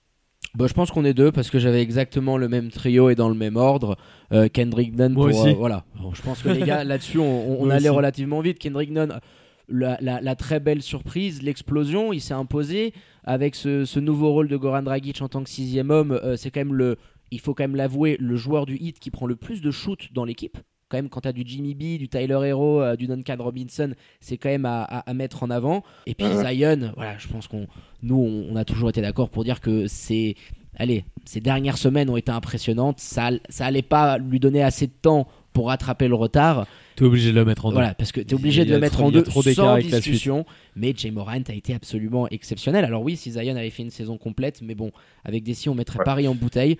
[0.55, 3.29] Bah, je pense qu'on est deux parce que j'avais exactement le même trio et dans
[3.29, 3.97] le même ordre.
[4.33, 5.49] Euh, Kendrick Nunn, Moi pour, aussi.
[5.51, 5.85] euh, voilà.
[6.01, 7.97] Bon, je pense que les gars, là-dessus, on, allait aussi.
[7.97, 8.59] relativement vite.
[8.61, 9.19] Kendrick Nunn,
[9.69, 12.93] la, la- la très belle surprise, l'explosion, il s'est imposé
[13.25, 16.13] avec ce, ce nouveau rôle de Goran Dragic en tant que sixième homme.
[16.13, 16.97] euh, c'est quand même le,
[17.31, 20.13] il faut quand même l'avouer, le joueur du hit qui prend le plus de shoots
[20.13, 20.59] dans l'équipe.
[20.91, 23.95] Quand même, quand tu as du Jimmy B, du Tyler Hero, euh, du Duncan Robinson,
[24.21, 25.83] c'est quand même à, à- à mettre en avant.
[26.07, 27.67] Et puis Zion, voilà, je pense qu'on,
[28.03, 30.35] nous, on, on a toujours été d'accord pour dire que c'est,
[30.77, 33.01] allez, ces dernières semaines ont été impressionnantes.
[33.01, 36.67] Ça, ça allait pas lui donner assez de temps pour rattraper le retard.
[36.97, 37.75] T'es obligé de le mettre en deux.
[37.75, 39.91] Voilà, parce que tu es obligé de le mettre trop- en deux trop sans avec
[39.91, 40.13] la suite.
[40.13, 40.47] discussion.
[40.77, 42.85] Mais Jay Morant a été absolument exceptionnel.
[42.85, 44.93] Alors oui, si Zion avait fait une saison complète, mais bon,
[45.25, 46.05] avec Desi, on mettrait Ouais.
[46.05, 46.73] Paris en bouteille.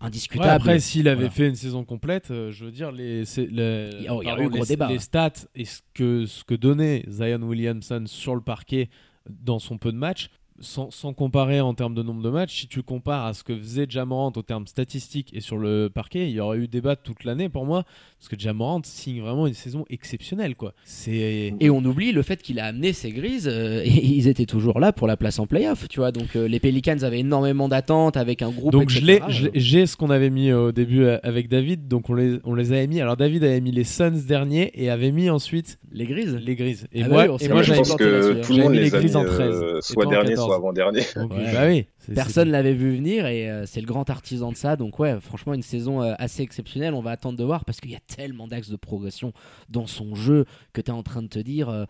[0.00, 0.48] Ouais, Indiscutable.
[0.48, 1.30] après, s'il avait Voilà.
[1.30, 4.06] fait une saison complète, euh, je veux dire, les, les, Il y a- il y
[4.08, 4.98] a pardon, eu gros les- débat, les ouais.
[4.98, 8.88] stats et ce que, ce que donnait Zion Williamson sur le parquet
[9.28, 10.30] dans son peu de matchs,
[10.62, 13.54] sans, sans comparer en termes de nombre de matchs, si tu compares à ce que
[13.56, 17.24] faisait Jamorant au terme statistique et sur le parquet, il y aurait eu débat toute
[17.24, 17.84] l'année pour moi,
[18.20, 20.54] parce que Jamorant signe vraiment une saison exceptionnelle.
[20.54, 20.74] quoi.
[20.84, 24.44] C'est Et on oublie le fait qu'il a amené ses grises euh, et ils étaient
[24.44, 26.12] toujours là pour la place en playoff, tu vois.
[26.12, 28.72] Donc euh, les Pelicans avaient énormément d'attentes avec un groupe.
[28.72, 29.26] Donc je l'ai, etc.
[29.30, 32.38] je l'ai- j'ai ce qu'on avait mis au début euh, avec David, donc on les,
[32.44, 33.00] on les avait mis.
[33.00, 36.38] Alors David avait mis les Suns derniers et avait mis ensuite Les grises.
[36.44, 36.86] les Grises.
[36.92, 38.84] Et Ah moi, bah oui, et moi je pense que tout le monde mis les
[38.84, 40.46] les a mis en 13, euh, soit dernier, 14.
[40.46, 41.00] soit avant-dernier.
[41.16, 41.52] Donc, Ouais.
[41.54, 41.86] bah oui.
[42.14, 44.76] Personne l'avait vu venir et euh, c'est le grand artisan de ça.
[44.76, 46.94] Donc ouais, franchement une saison euh, assez exceptionnelle.
[46.94, 49.32] On va attendre de voir parce qu'il y a tellement d'axes de progression
[49.68, 51.84] dans son jeu que tu es en train de te dire euh,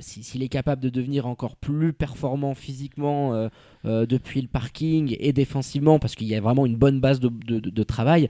[0.00, 3.34] s'il est capable de devenir encore plus performant physiquement
[3.84, 7.28] euh, depuis le parking et défensivement parce qu'il y a vraiment une bonne base de,
[7.28, 8.28] de- de- de travail,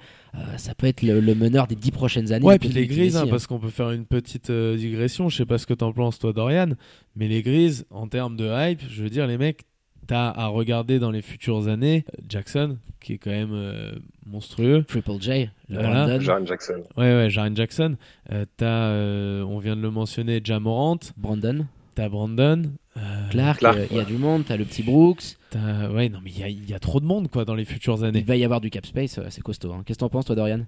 [0.56, 2.44] ça peut être le, le meneur des dix prochaines années.
[2.46, 3.30] Ouais, puis les grises, hein, hein.
[3.30, 5.28] parce qu'on peut faire une petite digression.
[5.28, 6.70] Je sais pas ce que t'en penses, toi, Dorian,
[7.16, 9.62] mais les grises, en termes de hype, je veux dire, les mecs,
[10.06, 13.92] t'as à regarder dans les futures années euh, Jackson, qui est quand même euh,
[14.26, 14.84] monstrueux.
[14.88, 16.06] Triple J, le Voilà.
[16.06, 16.82] Brandon, Jaren Jackson.
[16.96, 17.96] Ouais, ouais, Jaren Jackson.
[18.32, 20.98] Euh, t'as, euh, on vient de le mentionner, Jamorant.
[21.16, 22.62] Brandon, T'as Brandon.
[22.96, 25.36] euh, Clark, Clark, euh, il y a du monde, t'as le petit Brooks.
[25.50, 27.54] t'as- ouais, non, mais il y a, il y a trop de monde, quoi, dans
[27.54, 28.22] les futures Il années.
[28.22, 29.72] va y avoir du cap space, c'est costaud.
[29.72, 29.82] hein.
[29.86, 30.60] Qu'est-ce que t'en penses toi Dorian?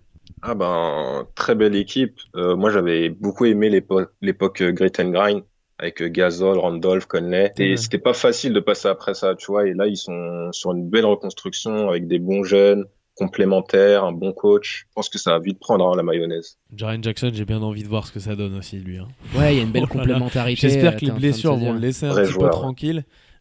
[0.42, 2.20] Ah ben, très belle équipe.
[2.36, 5.42] Euh, moi, j'avais beaucoup aimé l'époque, l'époque Great and Grind
[5.78, 7.52] avec euh, Gasol, Randolph, Conley.
[7.58, 9.66] Et c'était pas facile de passer après ça, tu vois.
[9.66, 12.84] Et là, ils sont sur une belle reconstruction avec des bons jeunes,
[13.14, 14.86] complémentaires, un bon coach.
[14.88, 16.58] Je pense que ça va vite prendre hein, la mayonnaise.
[16.74, 18.98] Jaren Jackson, j'ai bien envie de voir ce que ça donne aussi, lui.
[18.98, 19.08] hein.
[19.34, 20.68] Ouais, il y a une belle complémentarité.
[20.68, 22.50] J'espère euh, que les blessures vont le laisser un Vrai petit peu ouais.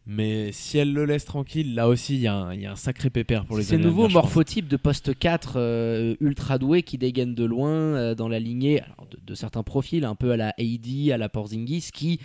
[0.08, 2.72] Mais si elle le laisse tranquille, là aussi, il y, a un- il y a
[2.72, 6.96] un sacré pépère pour les C'est nouveau morphotype de poste 4 euh, ultra doué qui
[6.96, 10.36] dégaine de loin euh, dans la lignée alors, de, de certains profils, un peu à
[10.36, 12.20] la AD, à la Porzingis, qui,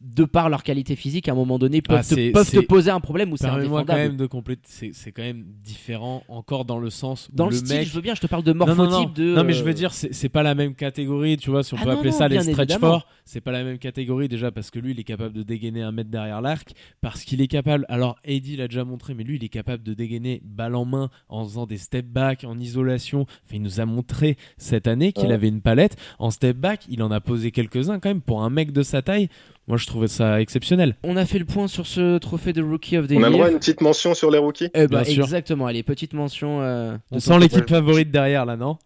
[0.00, 3.00] de par leur qualité physique, à un moment donné, peuvent, Ah, te, peuvent poser un
[3.00, 4.08] problème où c'est Permets-moi quand indéfendable.
[4.10, 4.90] même de compléter.
[4.92, 7.88] C'est quand même différent encore dans le sens où Dans le, le style, mec.
[7.88, 9.24] je veux bien, je te parle de Non, non, morphotype non.
[9.24, 9.34] de.
[9.34, 11.78] Non, mais je euh, veux dire, c'est pas la même catégorie, tu vois, si on
[11.80, 14.78] Ah peut appeler ça les stretch forts, c'est pas la même catégorie déjà parce que
[14.78, 18.16] lui, il est capable de dégainer un mètre derrière l'arc, parce qu'il est capable, alors
[18.24, 21.44] Eddie l'a déjà montré, mais lui, il est capable de dégainer balle en main en
[21.44, 23.22] faisant des step back, en isolation.
[23.22, 25.32] Enfin, il nous a montré cette année qu'il Ouais.
[25.34, 25.96] avait une palette.
[26.18, 29.02] En step back, il en a posé quelques-uns quand même pour un mec de sa
[29.02, 29.28] taille.
[29.68, 30.96] Moi, je trouvais ça exceptionnel.
[31.04, 33.44] On a fait le point sur ce trophée de Rookie of the On a droit
[33.44, 33.52] à Year.
[33.52, 34.70] une petite mention sur les rookies?
[34.74, 35.24] Eh ben, Bien sûr.
[35.24, 36.62] exactement, allez, petite mention.
[36.62, 38.78] euh, On sent l'équipe favorite derrière là, non?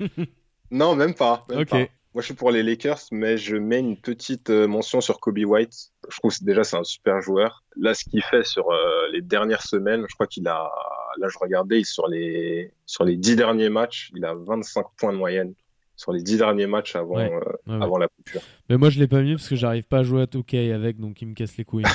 [0.70, 1.44] Non, même pas.
[1.50, 1.68] même Ok.
[1.68, 1.78] pas.
[2.12, 5.38] Moi, je suis pour les Lakers, mais je mets une petite euh, mention sur Kobe
[5.38, 5.90] White.
[6.10, 7.62] Je trouve que déjà c'est un super joueur.
[7.76, 8.76] Là, ce qu'il fait sur euh,
[9.12, 10.70] les dernières semaines, je crois qu'il a,
[11.18, 15.18] là, je regardais sur les sur les dix derniers matchs, il a 25 points de
[15.18, 15.54] moyenne
[16.00, 17.30] sur les dix derniers matchs avant Ouais.
[17.30, 17.84] euh, Ouais, ouais.
[17.84, 18.40] avant la futur.
[18.70, 20.98] Mais moi, je l'ai pas mis parce que j'arrive pas à jouer à 2K avec,
[20.98, 21.84] donc il me casse les couilles.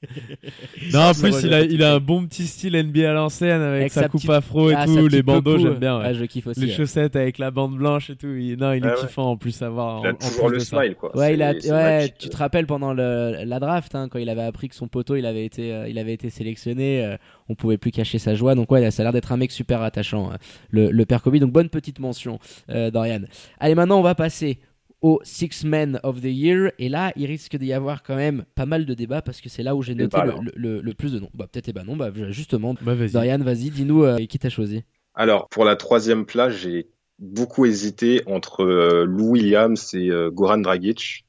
[0.92, 3.80] non, en plus, il a, il a un bon petit style NBA à l'ancienne avec,
[3.80, 5.98] Avec sa, sa coupe petite- afro et Ah, tout, les bandeaux, j'aime bien.
[5.98, 6.04] ouais.
[6.06, 6.60] Ah, je kiffe aussi.
[6.60, 6.72] les ouais.
[6.72, 8.28] chaussettes avec la bande blanche et tout.
[8.34, 8.94] Il, non, il est ouais.
[8.98, 10.00] kiffant en plus à voir.
[10.02, 10.76] Il a en- toujours plus le de ça.
[10.78, 11.16] smile, quoi.
[11.16, 12.14] Ouais, il a, magique.
[12.18, 15.16] tu te rappelles pendant le, la draft, hein, quand il avait appris que son poteau,
[15.16, 17.16] il avait été, euh, il avait été sélectionné, euh,
[17.50, 18.54] on pouvait plus cacher sa joie.
[18.54, 20.36] Donc ouais, ça a l'air d'être un mec super attachant, euh,
[20.70, 21.36] le, le père Kobe.
[21.36, 22.38] Donc bonne petite mention,
[22.70, 23.22] euh, Dorian.
[23.58, 24.60] Allez, maintenant on va passer
[25.02, 26.72] au Six Men of the Year.
[26.78, 29.62] Et là, il risque d'y avoir quand même pas mal de débats parce que c'est
[29.62, 30.42] là où j'ai noté Débat, le, alors.
[30.42, 31.30] le- le- le plus de noms.
[31.34, 32.74] Bah peut-être eh ben non, bah justement.
[32.82, 32.94] Bah.
[33.12, 34.84] Dorian, vas-y, dis-nous euh, qui t'as choisi.
[35.14, 40.58] Alors, pour la troisième place, j'ai beaucoup hésité entre euh, Lou Williams et euh, Goran
[40.58, 41.26] Dragic.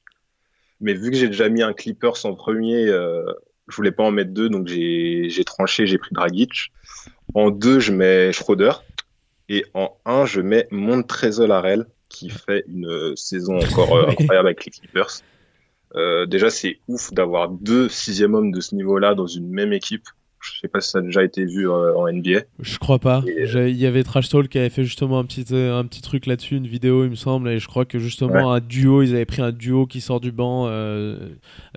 [0.79, 3.23] Mais vu que j'ai déjà mis un Clippers en premier, euh,
[3.71, 6.71] je voulais pas en mettre deux, donc j'ai tranché, j'ai pris Dragic.
[7.33, 8.73] En deux, je mets Schroeder.
[9.49, 14.65] Et en un, je mets Montrezl qui fait une euh, saison encore euh, incroyable avec
[14.65, 15.21] les Clippers.
[15.95, 20.07] Euh, déjà, c'est ouf d'avoir deux sixième hommes de ce niveau-là dans une même équipe.
[20.41, 22.41] Je sais pas si ça a déjà été vu euh, en NBA.
[22.59, 23.23] Je crois pas.
[23.27, 25.85] Et, euh, Il y avait Trash Talk qui avait fait justement un petit, euh, un
[25.85, 29.03] petit truc là-dessus, une vidéo, il me semble, et je crois que justement un duo,
[29.03, 31.29] ils avaient pris un duo qui sort du banc euh,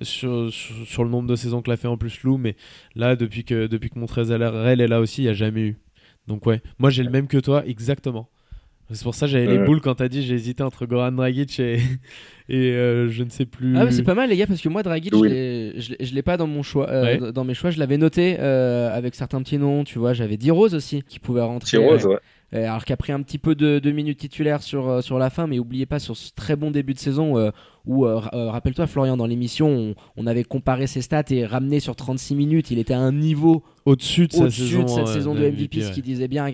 [0.03, 2.57] sur, sur, sur le nombre de saisons que l'a fait en plus Lou, mais
[2.95, 5.77] là, depuis que, depuis que Montrezl est là aussi, il n'y a jamais eu.
[6.27, 8.29] Donc ouais, moi j'ai le même que toi, exactement.
[8.91, 11.59] C'est pour ça que j'avais les boules quand t'as dit j'ai hésité entre Goran Dragic
[11.59, 11.79] et,
[12.49, 13.77] et euh, je ne sais plus.
[13.79, 15.29] Ah, mais c'est pas mal, les gars, parce que moi, Dragic, Oui.
[15.31, 17.33] je l'ai- pas dans mon choix, euh, Ouais.
[17.33, 17.71] dans- mes choix.
[17.71, 20.13] Je l'avais noté euh, avec certains petits noms, tu vois.
[20.13, 21.79] J'avais D-Rose aussi qui pouvait rentrer.
[21.79, 22.19] Rose, ouais.
[22.53, 25.49] Alors qui a pris un petit peu de, de minutes titulaires sur, sur la fin,
[25.49, 27.51] mais oubliez pas sur ce très bon début de saison euh,
[27.85, 31.97] où, ra- rappelle-toi Florian, dans l'émission, on, on avait comparé ses stats et ramené sur
[31.97, 35.41] 36 minutes, il était à un niveau au-dessus de, saison, de cette euh, saison de
[35.41, 35.93] MVP, ce ouais.
[35.95, 36.53] qui disait bien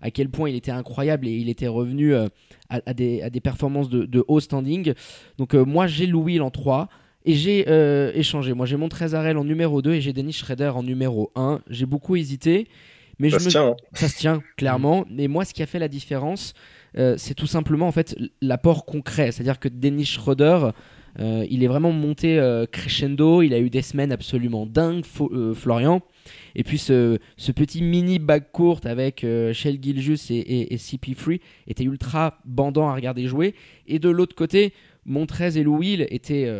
[0.00, 2.28] à quel point il était incroyable et il était revenu euh,
[2.68, 4.94] à, à des, à des performances de, de haut standing.
[5.38, 6.88] Donc euh, moi j'ai Louis en 3
[7.24, 8.52] et j'ai euh, échangé.
[8.54, 11.60] Moi j'ai mon Trezarel en numéro 2 et j'ai Denis Schrader en numéro 1.
[11.70, 12.68] J'ai beaucoup hésité.
[13.18, 13.76] Mais Ça je se me, tient, hein.
[13.92, 15.04] ça se tient clairement.
[15.10, 16.54] Mais moi, ce qui a fait la différence,
[16.98, 19.32] euh, c'est tout simplement en fait l'apport concret.
[19.32, 20.70] C'est-à-dire que Dennis Schroeder,
[21.20, 23.42] euh, il est vraiment monté euh, crescendo.
[23.42, 26.02] Il a eu des semaines absolument dingues, euh, Florian.
[26.54, 27.18] Et puis ce,
[27.54, 32.88] petit mini backcourt avec euh, Shell Gilgis et, et, et CP Free était ultra bandant
[32.88, 33.54] à regarder jouer.
[33.86, 34.72] Et de l'autre côté,
[35.04, 36.50] Montrez et Louis étaient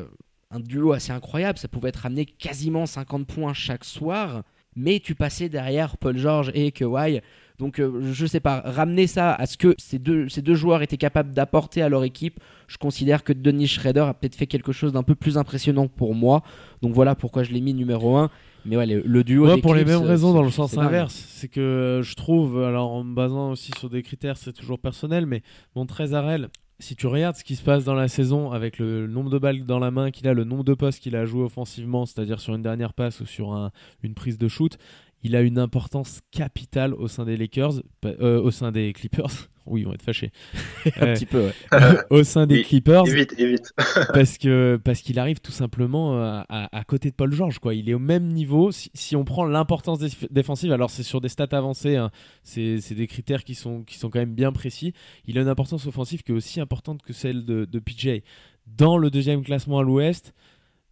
[0.50, 1.58] un duo assez incroyable.
[1.58, 4.42] Ça pouvait être ramené quasiment 50 points chaque soir.
[4.76, 7.20] Mais tu passais derrière Paul George et Kawhi.
[7.58, 10.82] Donc euh, je sais pas, ramener ça à ce que ces deux, ces deux joueurs
[10.82, 14.72] étaient capables d'apporter à leur équipe, je considère que Denis Schrader a peut-être fait quelque
[14.72, 16.42] chose d'un peu plus impressionnant pour moi.
[16.82, 18.28] Donc voilà pourquoi je l'ai mis numéro 1.
[18.66, 19.46] Mais ouais, le, le duo.
[19.46, 21.14] Ouais, pour les mêmes euh, raisons dans le sens inverse.
[21.28, 24.78] C'est que euh, je trouve, alors en me basant aussi sur des critères, c'est toujours
[24.78, 25.42] personnel, mais
[25.76, 26.48] mon Trezarel,
[26.80, 29.64] si tu regardes ce qui se passe dans la saison avec le nombre de balles
[29.64, 32.54] dans la main qu'il a, le nombre de postes qu'il a joué offensivement, c'est-à-dire sur
[32.54, 33.70] une dernière passe ou sur un-
[34.02, 34.76] une prise de shoot,
[35.24, 39.26] il a une importance capitale au sein des Lakers, euh, au sein des Clippers.
[39.66, 40.30] Oui, ils vont être fâchés.
[41.00, 41.78] Un Euh, petit peu, ouais.
[42.10, 43.72] au sein des Et- Clippers Évite, évite.
[44.12, 47.72] parce que parce qu'il arrive tout simplement euh, à, à côté de Paul George quoi
[47.74, 51.22] il est au même niveau si, si on prend l'importance déf- défensive alors c'est sur
[51.22, 52.10] des stats avancées hein,
[52.42, 54.92] c'est c'est des critères qui sont qui sont quand même bien précis
[55.26, 58.20] il a une importance offensive qui est aussi importante que celle de, de PJ
[58.66, 60.34] dans le deuxième classement à l'Ouest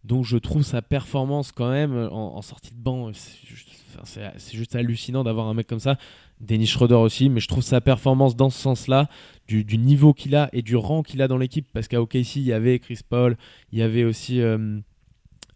[0.03, 4.03] donc je trouve sa performance quand même euh, en, sortie de banc c'est juste, enfin,
[4.37, 5.97] c'est- juste hallucinant d'avoir un mec comme ça.
[6.41, 9.07] Dennis Schroeder aussi mais je trouve sa performance dans ce sens là
[9.47, 12.43] du, niveau qu'il a et du rang qu'il a dans l'équipe parce qu'à OKC il
[12.43, 13.37] y avait Chris Paul
[13.71, 14.79] il y avait aussi euh,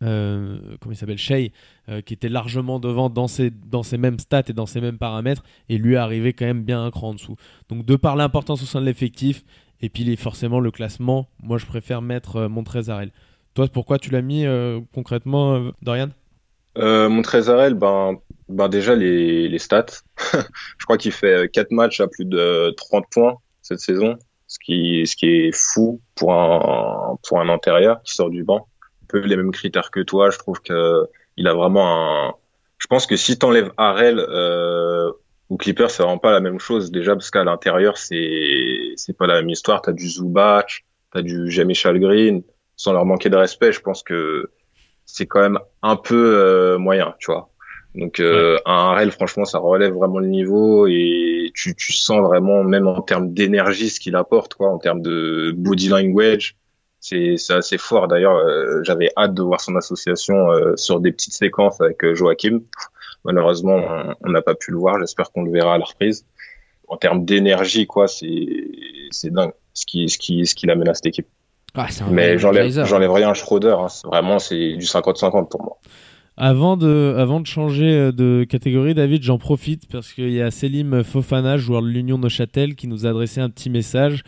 [0.03, 1.49] euh, comment il s'appelle Shea
[1.89, 3.51] euh, qui était largement devant dans ses,
[3.97, 7.09] mêmes stats et dans ses mêmes paramètres et lui arrivé quand même bien un cran
[7.09, 7.35] en dessous.
[7.69, 9.43] Donc de par l'importance au sein de l'effectif
[9.81, 13.11] et puis forcément le classement moi je préfère mettre euh, Montrezarel
[13.73, 16.09] pourquoi tu l'as mis euh, concrètement euh, Dorian?
[16.77, 18.17] Euh, Montrezarel, ben,
[18.49, 19.85] ben déjà les, stats.
[20.33, 25.05] je crois qu'il fait 4 matchs à plus de 30 points cette saison, ce qui,
[25.05, 28.67] ce est fou pour un, pour un intérieur qui sort du banc.
[29.03, 30.29] Un peu les mêmes critères que toi.
[30.29, 32.33] Je trouve que il a vraiment un.
[32.77, 35.11] Je pense que si t'enlèves Harrell euh,
[35.49, 39.27] ou Clipper, c'est vraiment pas la même chose déjà parce qu'à l'intérieur c'est c'est pas
[39.27, 39.81] la même histoire.
[39.81, 42.43] T'as du Zubac, t'as du Jamie Green.
[42.77, 44.51] Sans leur manquer de respect, je pense que
[45.05, 47.49] c'est quand même un peu euh, moyen, tu vois.
[47.95, 52.63] Donc euh, un Harrell, franchement, ça relève vraiment le niveau et tu, tu sens vraiment,
[52.63, 56.55] même en termes d'énergie, ce qu'il apporte, quoi, en termes de body language,
[56.99, 58.07] c'est assez fort.
[58.07, 62.13] D'ailleurs, euh, j'avais hâte de voir son association euh, sur des petites séquences avec euh,
[62.13, 62.61] Joachim.
[63.23, 63.81] Malheureusement,
[64.23, 64.99] on- n'a pas pu le voir.
[64.99, 66.25] J'espère qu'on le verra à la reprise.
[66.87, 68.45] En termes d'énergie, quoi, c'est
[69.11, 71.27] c'est dingue ce qui ce qui ce qu'il amène à cette équipe.
[71.77, 73.75] Ah, c'est un Mais j'enlève j'enlève rien à Schroeder.
[73.79, 73.87] hein.
[74.05, 75.77] Vraiment, c'est du 50-50 pour moi.
[76.35, 80.51] Avant de, avant de changer euh, de catégorie, David, j'en profite parce qu'il y a
[80.51, 84.23] Selim Fofana, joueur de l'Union Neuchâtel, qui nous a adressé un petit message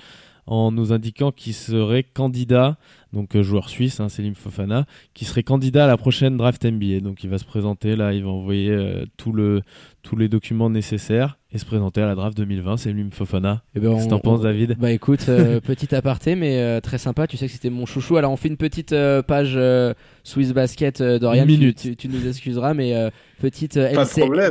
[0.48, 2.78] en nous indiquant qu'il serait candidat,
[3.14, 7.02] donc euh, joueur suisse, hein, Selim Fofana, qui serait candidat à la prochaine draft NBA.
[7.02, 9.62] Donc il va se présenter là, il va envoyer euh, tout le,
[10.02, 12.78] tous les documents nécessaires et se présenter à la draft 2020.
[12.78, 13.64] Selim Fofana.
[13.76, 17.00] Eh ben, Qu'est-ce que t'en penses, David Bah écoute, euh, petit aparté, mais euh, très
[17.00, 17.26] sympa.
[17.26, 18.18] Tu sais que c'était mon chouchou.
[18.18, 21.46] Alors on fait une petite euh, page euh, Swiss Basket, euh, Dorian.
[21.46, 21.78] Tu- minute.
[21.82, 23.10] Tu, tu nous excuseras, mais euh,
[23.40, 23.90] petite, euh,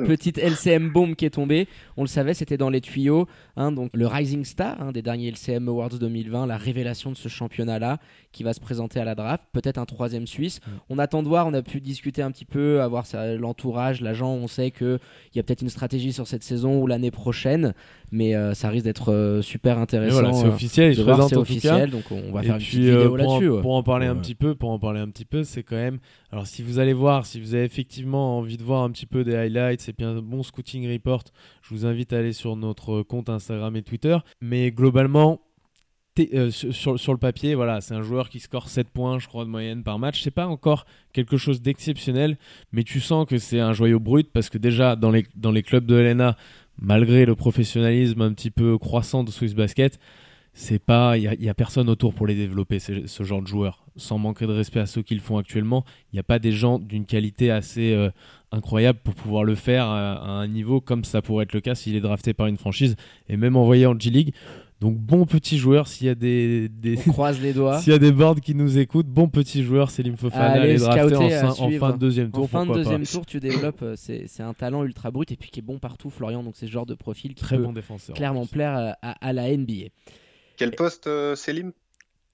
[0.07, 1.69] petite LCM bombe qui est tombée.
[1.97, 3.29] On le savait, c'était dans les tuyaux.
[3.57, 7.29] hein, donc le Rising Star hein, des derniers LCM Awards 2020, la révélation de ce
[7.29, 7.99] championnat-là,
[8.33, 9.45] qui va se présenter à la draft.
[9.53, 10.59] Peut-être un troisième Suisse.
[10.67, 10.71] Mm.
[10.91, 11.47] On attend de voir.
[11.47, 13.05] On a pu discuter un petit peu, avoir
[13.39, 14.33] l'entourage, l'agent.
[14.33, 14.99] On sait que
[15.39, 17.75] il y a peut-être une stratégie sur cette saison ou l'année prochaine,
[18.11, 20.15] mais euh, ça risque d'être euh, super intéressant.
[20.21, 21.53] voilà, c'est euh, officiel, il présente c'est en tout cas.
[21.53, 23.49] officiel, donc on va Et faire une petite euh, vidéo là-dessus.
[23.51, 23.63] ouais.
[23.63, 24.21] pour en parler un Ouais.
[24.21, 25.99] petit peu, pour en parler un petit peu, c'est quand même.
[26.33, 29.23] Alors, si vous allez voir, si vous avez effectivement envie de voir un petit peu
[29.25, 31.23] des highlights et puis un bon scouting report,
[31.63, 34.17] je vous invite à aller sur notre compte Instagram et Twitter.
[34.41, 35.41] Mais globalement,
[36.35, 39.51] euh, sur, le papier, voilà, c'est un joueur qui score 7 points, je crois, de
[39.51, 40.23] moyenne par match.
[40.23, 42.37] C'est pas encore quelque chose d'exceptionnel,
[42.73, 45.97] mais tu sens que c'est un joyau brut parce que déjà dans les, clubs de
[45.97, 46.37] LNA,
[46.81, 49.99] malgré le professionnalisme un petit peu croissant de Swiss Basket,
[50.53, 54.19] c'est pas il y, a- personne autour pour les développer ce, genre de joueurs sans
[54.19, 56.81] manquer de respect à ceux qui le font actuellement il n'y a pas des gens
[56.81, 58.11] d'une qualité assez euh,
[58.51, 61.77] incroyable pour pouvoir le faire à, à un niveau comme ça pourrait être le cas
[61.77, 62.97] s'il est drafté par une franchise
[63.29, 64.35] et même envoyé en G League
[64.81, 67.79] donc bon petit joueur s'il y a des, des- On croise les doigts.
[67.81, 70.77] s'il y a des boards qui nous écoutent bon petit joueur Selim Fofana Allez, allez
[70.79, 73.11] drafter en, en fin de deuxième tour En fin de deuxième pas.
[73.11, 73.83] tour, tu développes.
[73.83, 76.43] euh, c'est c'est un talent ultra brut et puis qui est bon partout, Florian.
[76.45, 79.33] Donc c'est ce genre de profil qui très peut bon défenseur clairement plaire à, à-
[79.33, 79.89] la NBA.
[80.57, 81.73] Quel poste, euh, Selim?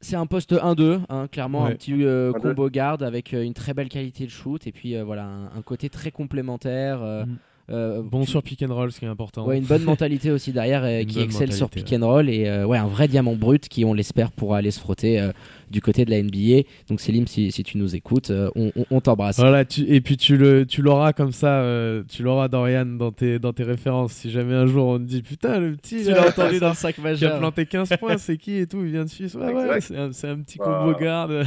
[0.01, 2.41] C'est un poste 1-2, hein, clairement un petit euh, 1-2.
[2.41, 5.47] combo garde avec euh, une très belle qualité de shoot et puis euh, voilà un,
[5.57, 7.01] un côté très complémentaire.
[7.03, 7.37] euh, Mm.
[7.71, 9.47] Euh, bon sur pick and roll ce qui est important.
[9.47, 12.67] Ouais, une bonne mentalité aussi derrière euh, qui excelle sur pick and roll et euh,
[12.67, 15.31] ouais un vrai diamant brut qui on l'espère pourra aller se frotter
[15.71, 16.67] du côté de la NBA.
[16.89, 19.39] Donc Selim si, si tu nous écoutes, euh, on, on- on t'embrasse.
[19.39, 23.13] Voilà, tu, et puis tu le, tu l'auras comme ça, euh, tu l'auras Dorian dans
[23.13, 24.13] tes, dans tes références.
[24.13, 26.75] Si jamais un jour on te dit putain le petit, Tu l'as entendu dans le
[26.75, 27.39] sac qui a majeur.
[27.39, 29.35] planté 15 points, c'est qui et tout, il vient de Suisse.
[29.35, 30.83] Ouais, ouais, c'est un, c'est un petit Bah.
[30.85, 31.47] combo garde.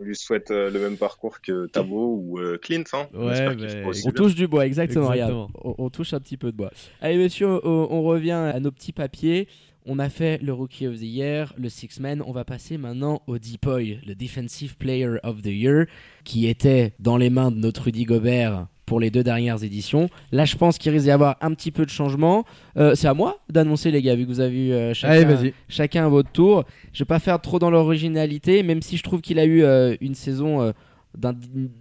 [0.00, 2.82] On lui souhaite euh, le même parcours que Tabo ou euh, Clint.
[2.92, 3.06] Hein.
[3.14, 5.12] On Ouais, bah, On touche du bois, exactement.
[5.12, 5.46] Exactement.
[5.46, 5.50] regarde.
[5.64, 6.70] On, on touche un petit peu de bois.
[7.00, 9.48] Allez, messieurs, on, on revient à nos petits papiers.
[9.88, 12.20] On a fait le Rookie of the Year, le Six Man.
[12.26, 15.86] On va passer maintenant au Deepoy, le Defensive Player of the Year,
[16.24, 20.08] qui était dans les mains de notre Rudy Gobert pour les deux dernières éditions.
[20.32, 22.44] Là, je pense qu'il risque d'y avoir un petit peu de changement.
[22.76, 25.24] Euh, c'est à moi d'annoncer, les gars, vu que vous avez eu euh, chacun, Allez,
[25.24, 25.54] vas-y.
[25.68, 26.64] chacun à votre tour.
[26.92, 29.94] Je vais pas faire trop dans l'originalité, même si je trouve qu'il a eu euh,
[30.00, 30.72] une saison
[31.16, 31.34] d'un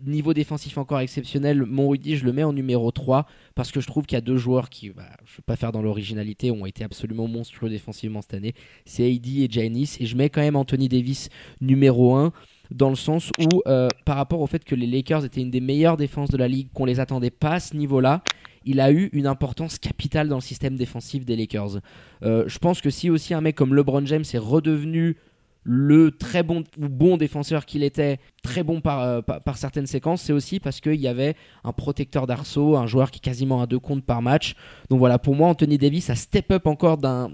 [0.05, 1.65] niveau défensif encore exceptionnel.
[1.65, 4.21] Mon Rudy, je le mets en numéro 3 parce que je trouve qu'il y a
[4.21, 7.69] deux joueurs qui, bah, je ne vais pas faire dans l'originalité, ont été absolument monstrueux
[7.69, 8.53] défensivement cette année.
[8.85, 9.97] C'est AD et Giannis.
[9.99, 12.31] Et je mets quand même Anthony Davis numéro 1
[12.71, 15.61] dans le sens où, euh, par rapport au fait que les Lakers étaient une des
[15.61, 18.23] meilleures défenses de la ligue, qu'on les attendait pas à ce niveau-là,
[18.65, 21.79] il a eu une importance capitale dans le système défensif des Lakers.
[22.23, 25.17] Euh, je pense que si aussi un mec comme LeBron James est redevenu
[25.63, 29.87] le très bon ou bon défenseur qu'il était, très bon par, euh, par, par certaines
[29.87, 33.61] séquences, c'est aussi parce qu'il y avait un protecteur d'arceau, un joueur qui est quasiment
[33.61, 34.53] à deux comptes par match.
[34.89, 37.29] Donc voilà, pour moi, Anthony Davis a step up encore d'un-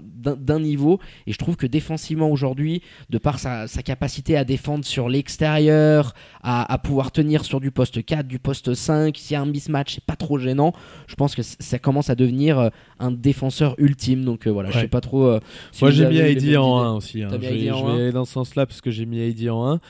[0.58, 0.98] niveau.
[1.26, 6.14] Et je trouve que défensivement aujourd'hui, de par sa, sa capacité à défendre sur l'extérieur,
[6.42, 9.46] à, à pouvoir tenir sur du poste 4, du poste 5, s'il y a un
[9.46, 10.72] mismatch, c'est pas trop gênant.
[11.06, 14.24] Je pense que ça commence à devenir euh, un défenseur ultime.
[14.24, 15.24] Donc euh, voilà, je sais pas trop.
[15.26, 15.40] euh,
[15.72, 16.86] si Moi j'ai mis Heidi en idées.
[16.88, 17.22] 1 aussi.
[17.22, 17.28] hein.
[17.32, 17.48] Je vais,
[17.78, 19.80] je vais aller dans ce sens-là parce que j'ai mis Heidi en 1.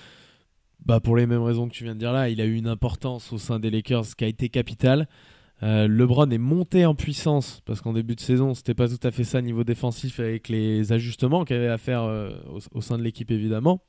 [0.84, 2.66] Bah, pour les mêmes raisons que tu viens de dire là, il a eu une
[2.66, 5.06] importance au sein des Lakers qui a été capitale.
[5.62, 9.12] Euh, LeBron est monté en puissance parce qu'en début de saison, c'était pas tout à
[9.12, 12.30] fait ça niveau défensif avec les ajustements qu'il avait à faire euh,
[12.72, 13.80] au, sein de l'équipe évidemment.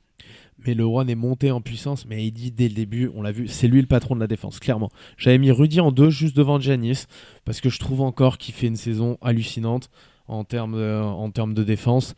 [0.64, 3.66] Mais LeBron est monté en puissance, mais Heidi dès le début, on l'a vu, c'est
[3.66, 4.90] lui le patron de la défense, clairement.
[5.16, 7.06] J'avais mis Rudy en 2 juste devant Giannis
[7.44, 9.90] parce que je trouve encore qu'il fait une saison hallucinante
[10.28, 12.14] en termes de défense.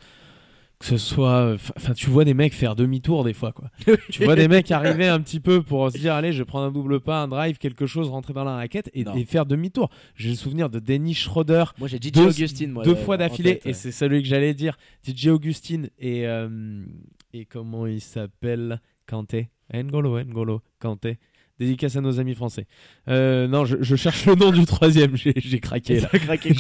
[0.79, 1.55] Que ce soit.
[1.55, 3.71] Enfin, tu vois des mecs faire demi-tour des fois, quoi.
[4.11, 6.71] tu vois des mecs arriver un petit peu pour se dire allez, je prends un
[6.71, 9.89] double pas, un drive, quelque chose, rentrer dans la raquette et, faire demi-tour.
[10.17, 13.17] J'ai le souvenir de Dennis Schroeder Moi j'ai DJ deux, Augustine, moi, deux euh, fois
[13.17, 14.77] d'affilée et c'est celui que j'allais dire.
[15.07, 16.85] DJ Augustine et, euh,
[17.33, 18.81] et comment il s'appelle?
[19.07, 19.51] Kanté?
[19.73, 21.19] N'Golo, N'Golo, Kanté.
[21.59, 22.67] Dédicace à nos amis français.
[23.09, 25.17] Euh, non, je, je cherche le nom du troisième.
[25.17, 26.09] J'ai craqué là.
[26.09, 26.53] Craqué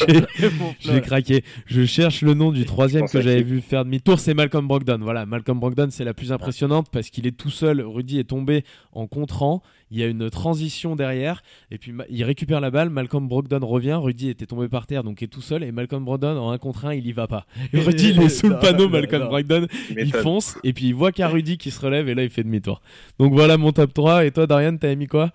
[0.80, 1.44] J'ai- craqué.
[1.66, 4.18] Je cherche le nom du troisième que j'avais vu faire demi-tour.
[4.18, 4.98] C'est Malcolm Brogdon.
[5.02, 7.82] Voilà, Malcolm Brogdon, c'est la plus impressionnante parce qu'il est tout seul.
[7.82, 9.62] Rudy est tombé en contrant.
[9.90, 11.42] Il y a une transition derrière.
[11.70, 12.90] Et puis il récupère la balle.
[12.90, 13.98] Malcolm Brogdon revient.
[14.00, 15.62] Rudy était tombé par terre, donc est tout seul.
[15.62, 17.46] Et Malcolm Brogdon, en un contre un, il y va pas.
[17.72, 18.88] Et Rudy, il est sous le panneau.
[18.88, 19.28] Malcolm.
[19.28, 20.58] Brogdon, Il fonce.
[20.64, 22.08] Et puis il voit qu'il y a Rudy qui se relève.
[22.08, 22.80] Et là, il fait demi-tour.
[23.18, 24.24] Donc voilà mon top 3.
[24.24, 25.30] Et toi, Darian, t'as mis quoi?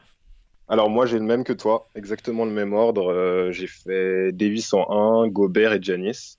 [0.71, 3.11] Alors moi j'ai le même que toi, exactement le même ordre.
[3.11, 6.37] Euh, j'ai fait Davis en 1, Gobert et Giannis.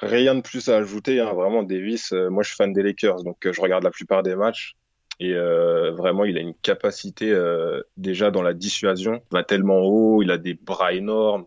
[0.00, 1.32] Rien de plus à ajouter, hein.
[1.32, 2.12] vraiment Davis.
[2.12, 4.74] euh, moi je suis fan des Lakers, donc euh, je regarde la plupart des matchs
[5.20, 9.20] et euh, vraiment il a une capacité euh, déjà dans la dissuasion.
[9.30, 11.44] Il va tellement haut, il a des bras énormes,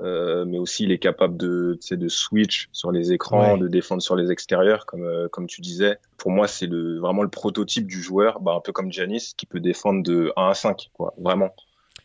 [0.00, 3.58] euh, mais aussi il est capable de, de switch sur les écrans, Ouais.
[3.60, 5.98] de défendre sur les extérieurs, comme euh, comme tu disais.
[6.18, 9.46] Pour moi c'est le vraiment le prototype du joueur, bah, un peu comme Giannis qui
[9.46, 11.54] peut défendre de 1 à 5, quoi, vraiment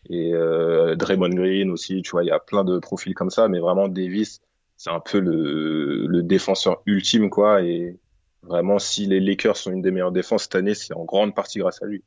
[0.10, 3.50] et euh, Draymond Green aussi, tu vois, il y a plein de profils comme ça,
[3.50, 4.40] mais vraiment Davis,
[4.78, 7.98] c'est un peu le, le défenseur ultime, quoi, et
[8.44, 11.60] vraiment, si les Lakers sont une des meilleures défenses cette année, c'est en grande partie
[11.60, 12.04] grâce à lui.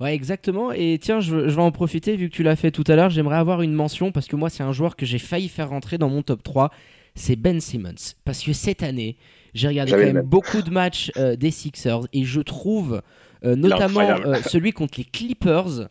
[0.00, 0.72] Ouais, exactement.
[0.72, 3.10] Et tiens, je, je vais en profiter, vu que tu l'as fait tout à l'heure,
[3.10, 5.98] j'aimerais avoir une mention, parce que moi, c'est un joueur que j'ai failli faire rentrer
[5.98, 6.70] dans mon top 3,
[7.14, 8.14] c'est Ben Simmons.
[8.24, 9.18] Parce que cette année,
[9.54, 10.26] j'ai regardé quand même même.
[10.26, 13.02] beaucoup de matchs euh, des Sixers, et je trouve
[13.44, 15.88] euh, notamment euh, celui contre les Clippers,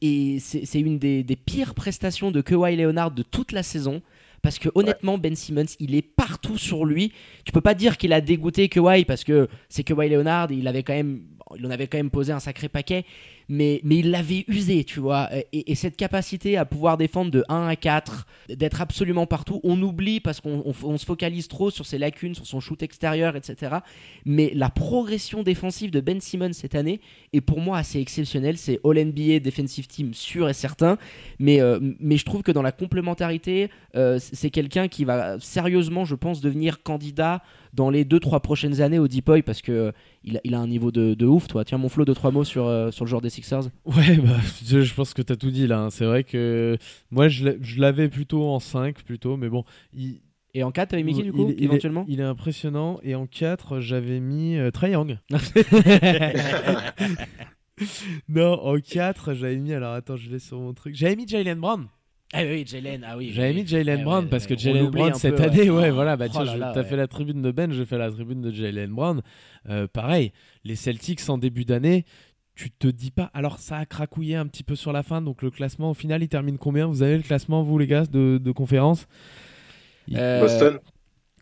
[0.00, 4.02] et c'est c'est une des, des pires prestations de Kawhi Leonard de toute la saison.
[4.42, 7.12] Parce que honnêtement, Ben Simmons, il est partout sur lui.
[7.44, 10.82] Tu peux pas dire qu'il a dégoûté Kawhi parce que c'est Kawhi Leonard, il avait
[10.82, 11.22] quand même,
[11.56, 13.04] il en avait quand même posé un sacré paquet,
[13.48, 15.28] mais, mais il l'avait usé, tu vois.
[15.52, 19.80] Et, et cette capacité à pouvoir défendre de 1 à 4, d'être absolument partout, on
[19.82, 23.36] oublie parce qu'on on, on se focalise trop sur ses lacunes, sur son shoot extérieur,
[23.36, 23.76] etc.
[24.24, 27.00] Mais la progression défensive de Ben Simmons cette année
[27.32, 28.58] est pour moi assez exceptionnelle.
[28.58, 30.98] C'est All NBA Defensive Team sûr et certain,
[31.38, 36.04] mais, euh, mais je trouve que dans la complémentarité, euh, c'est quelqu'un qui va sérieusement,
[36.04, 37.42] je pense, devenir candidat
[37.74, 39.92] dans les 2-3 prochaines années au Deep parce que euh,
[40.24, 41.64] il, a, un niveau de, de ouf, toi.
[41.64, 43.64] Tiens, mon flow de 3 mots sur, euh, sur le joueur des Sixers.
[43.84, 45.80] Ouais, bah, je, pense que t'as tout dit là.
[45.82, 45.90] hein.
[45.90, 46.76] C'est vrai que
[47.10, 49.64] moi, je l'avais plutôt en 5, plutôt, mais bon.
[49.92, 50.20] Il,
[50.54, 52.98] Et en 4, t'avais mis qui du il- coup, il est- éventuellement il est, impressionnant.
[53.02, 55.18] Et en 4, j'avais mis euh, Trae Young.
[58.28, 59.72] non, en 4, j'avais mis.
[59.72, 60.94] Alors attends, je l'ai sur mon truc.
[60.96, 61.86] J'avais mis Jalen Brown.
[62.34, 63.30] Ah oui, Jalen, ah oui.
[63.32, 63.62] J'avais oui.
[63.62, 66.32] mis Jalen Brown parce que Jalen Brown cette peu, année, ouais, Oh, voilà, bah oh
[66.32, 66.86] tiens, là, t'as ouais.
[66.86, 69.22] fait la tribune de Ben, j'ai fait la tribune de Jalen Brown.
[69.70, 72.04] Euh, pareil, les Celtics en début d'année,
[72.58, 73.30] tu te dis pas.
[73.34, 76.24] Alors ça a cracouillé un petit peu sur la fin, donc le classement au final,
[76.24, 76.86] il termine combien?
[76.88, 79.06] Vous avez le classement, vous les gars, de, de conférence?
[80.14, 80.78] Euh, Boston,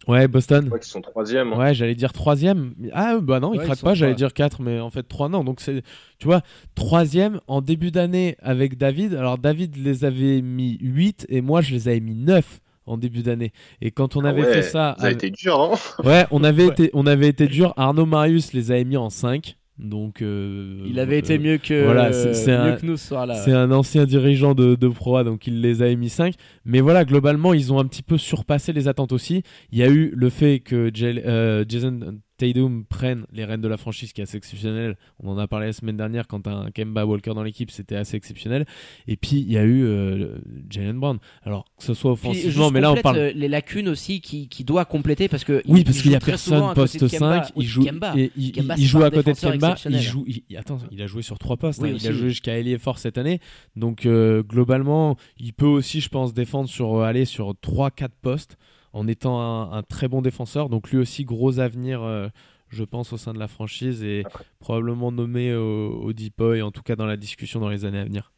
[0.08, 0.60] Ouais, Boston.
[0.64, 1.52] je crois qu'ils sont troisième.
[1.52, 1.58] hein.
[1.58, 2.74] Ouais, j'allais dire troisième.
[2.92, 4.28] Ah, bah non, il Ouais, ils craque sont pas, j'allais trois.
[4.28, 5.42] dire 4, mais en fait 3 non.
[5.42, 5.82] Donc c'est,
[6.18, 6.42] tu vois,
[6.74, 9.14] troisième en début d'année avec David.
[9.14, 13.22] Alors David les avait mis 8 et moi je les avais mis 9 en début
[13.22, 13.52] d'année.
[13.80, 16.26] Et quand on Ah avait ouais, fait ça, Ça a avec- été dur, hein ouais,
[16.30, 16.70] on avait Ouais.
[16.72, 17.72] été, on avait été dur.
[17.76, 19.56] Arnaud Marius les avait mis en 5.
[19.78, 22.96] Donc euh, Il avait euh, été mieux que, voilà, c'est- c'est mieux un- que nous
[22.96, 23.34] ce soir-là.
[23.34, 26.34] C'est un ancien dirigeant de, de Pro A, donc il les avait mis 5.
[26.64, 29.42] Mais voilà, globalement, ils ont un petit peu surpassé les attentes aussi.
[29.72, 33.76] Il y a eu le fait que euh, Jason Tatum prenne les rênes de la
[33.76, 34.96] franchise, qui est assez exceptionnel.
[35.22, 38.16] On en a parlé la semaine dernière quand un Kemba Walker dans l'équipe, c'était assez
[38.16, 38.66] exceptionnel.
[39.08, 40.36] Et puis, il y a eu euh,
[40.70, 41.18] Jalen Brown.
[41.42, 43.18] Alors, que ce soit offensivement, mais là, on parle.
[43.18, 46.12] euh, les lacunes aussi qui, qui doit compléter parce que Oui, il- parce il qu'il
[46.12, 47.44] y a personne poste de Kemba.
[47.44, 47.52] 5.
[47.56, 48.14] Oui, il joue, Kemba.
[48.16, 49.74] et il, Kemba, il joue à côté de Kemba.
[49.88, 51.80] Il joue, il, attends, il a joué sur trois postes.
[51.82, 51.96] Oui, hein.
[52.00, 53.40] il a joué jusqu'à ailier fort cette année.
[53.76, 58.56] Donc euh, globalement, il peut aussi, je pense, défendre sur aller sur 3-4 postes
[58.96, 60.68] en étant un, un très bon défenseur.
[60.68, 62.02] Donc lui aussi, gros avenir.
[62.02, 62.28] euh,
[62.68, 64.24] je pense au sein de la franchise et
[64.58, 68.00] probablement nommé au, au Deep Boy, en tout cas dans la discussion dans les années
[68.00, 68.32] à venir.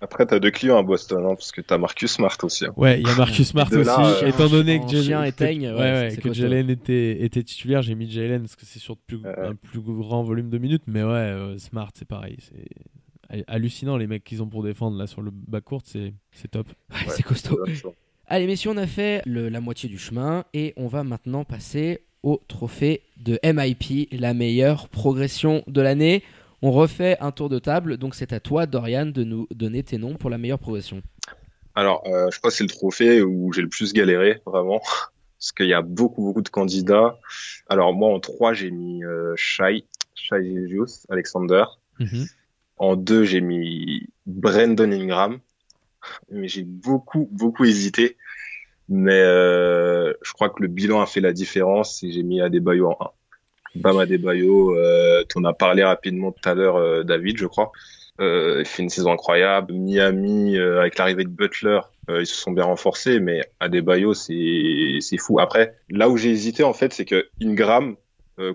[0.00, 2.64] Après, t'as deux clients à Boston, hein, parce que t'as Marcus Smart aussi.
[2.64, 2.72] hein.
[2.78, 4.24] Ouais, il y a Marcus Smart là, aussi.
[4.24, 5.74] euh, étant donné que Jalen, éteigne, ouais,
[6.08, 6.32] ouais, que.
[6.32, 9.50] Jalen était, était titulaire, j'ai mis Jalen parce que c'est sur plus, Euh.
[9.50, 10.84] un plus grand volume de minutes.
[10.86, 12.36] Mais ouais, euh, Smart, c'est pareil.
[12.40, 16.48] C'est hallucinant les mecs qu'ils ont pour défendre là sur le bas court, c'est c'est
[16.50, 16.68] top.
[16.90, 17.58] Ouais, c'est costaud.
[18.26, 22.00] Allez, messieurs, on a fait le- la moitié du chemin et on va maintenant passer
[22.22, 26.22] au trophée de MIP, la meilleure progression de l'année.
[26.62, 29.98] On refait un tour de table, donc c'est à toi, Dorian, de nous donner tes
[29.98, 31.02] noms pour la meilleure progression.
[31.74, 34.80] Alors, euh, je crois que c'est le trophée où j'ai le plus galéré, vraiment,
[35.38, 37.18] parce qu'il y a beaucoup, beaucoup de candidats.
[37.68, 41.64] Alors, moi, en trois, j'ai mis euh, Shai, Shai Gilgeous, Alexander.
[42.78, 45.40] En deux, j'ai mis Brandon Ingram.
[46.30, 48.16] Mais j'ai beaucoup, beaucoup hésité.
[48.88, 52.90] Mais euh, je crois que le bilan a fait la différence et j'ai mis Adebayo
[52.90, 53.10] en 1.
[53.76, 57.72] Bam Adebayo, euh, t'en as parlé rapidement tout à l'heure, euh, David, je crois.
[58.20, 59.72] il fait une saison incroyable.
[59.72, 65.40] Miami, avec l'arrivée de Butler, ils se sont bien renforcés, mais Adebayo, c'est fou.
[65.40, 67.96] Après, là où j'ai hésité en fait, c'est que Ingram,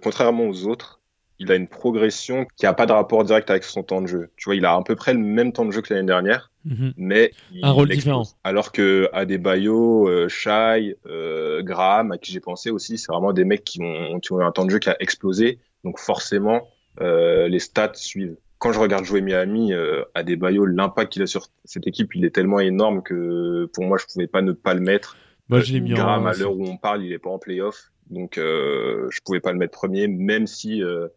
[0.01, 0.98] contrairement aux autres,
[1.39, 4.29] il a une progression qui a pas de rapport direct avec son temps de jeu.
[4.35, 6.51] Tu vois, il a à peu près le même temps de jeu que l'année dernière,
[6.65, 6.93] Mhm.
[6.97, 8.23] mais il Un rôle différent.
[8.43, 13.45] Alors que Adebayo, euh, Shai, euh, Graham, à qui j'ai pensé aussi, c'est vraiment des
[13.45, 15.59] mecs qui ont, qui ont eu un temps de jeu qui a explosé.
[15.85, 16.67] Donc forcément,
[16.99, 18.35] euh, les stats suivent.
[18.57, 22.35] Quand je regarde jouer Miami, euh, Adebayo, l'impact qu'il a sur cette équipe, il est
[22.35, 25.15] tellement énorme que pour moi, je pouvais pas ne pas le mettre.
[25.47, 27.39] Moi, je l'ai mis en Graham, à l'heure où on parle, il est pas en
[27.39, 27.91] playoff.
[28.09, 31.07] Donc euh, je pouvais pas le mettre premier, même si euh,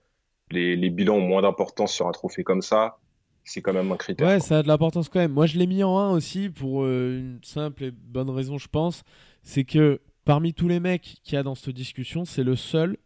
[0.52, 2.98] les, les bilans ont moins d'importance sur un trophée comme ça.
[3.44, 4.26] C'est quand même un critère.
[4.28, 5.32] Ouais, ça a de l'importance quand même.
[5.32, 8.68] Moi, je l'ai mis en 1 aussi pour euh, une simple et bonne raison, je
[8.68, 9.02] pense.
[9.42, 12.96] C'est que parmi tous les mecs qu'il y a dans cette discussion, c'est le seul,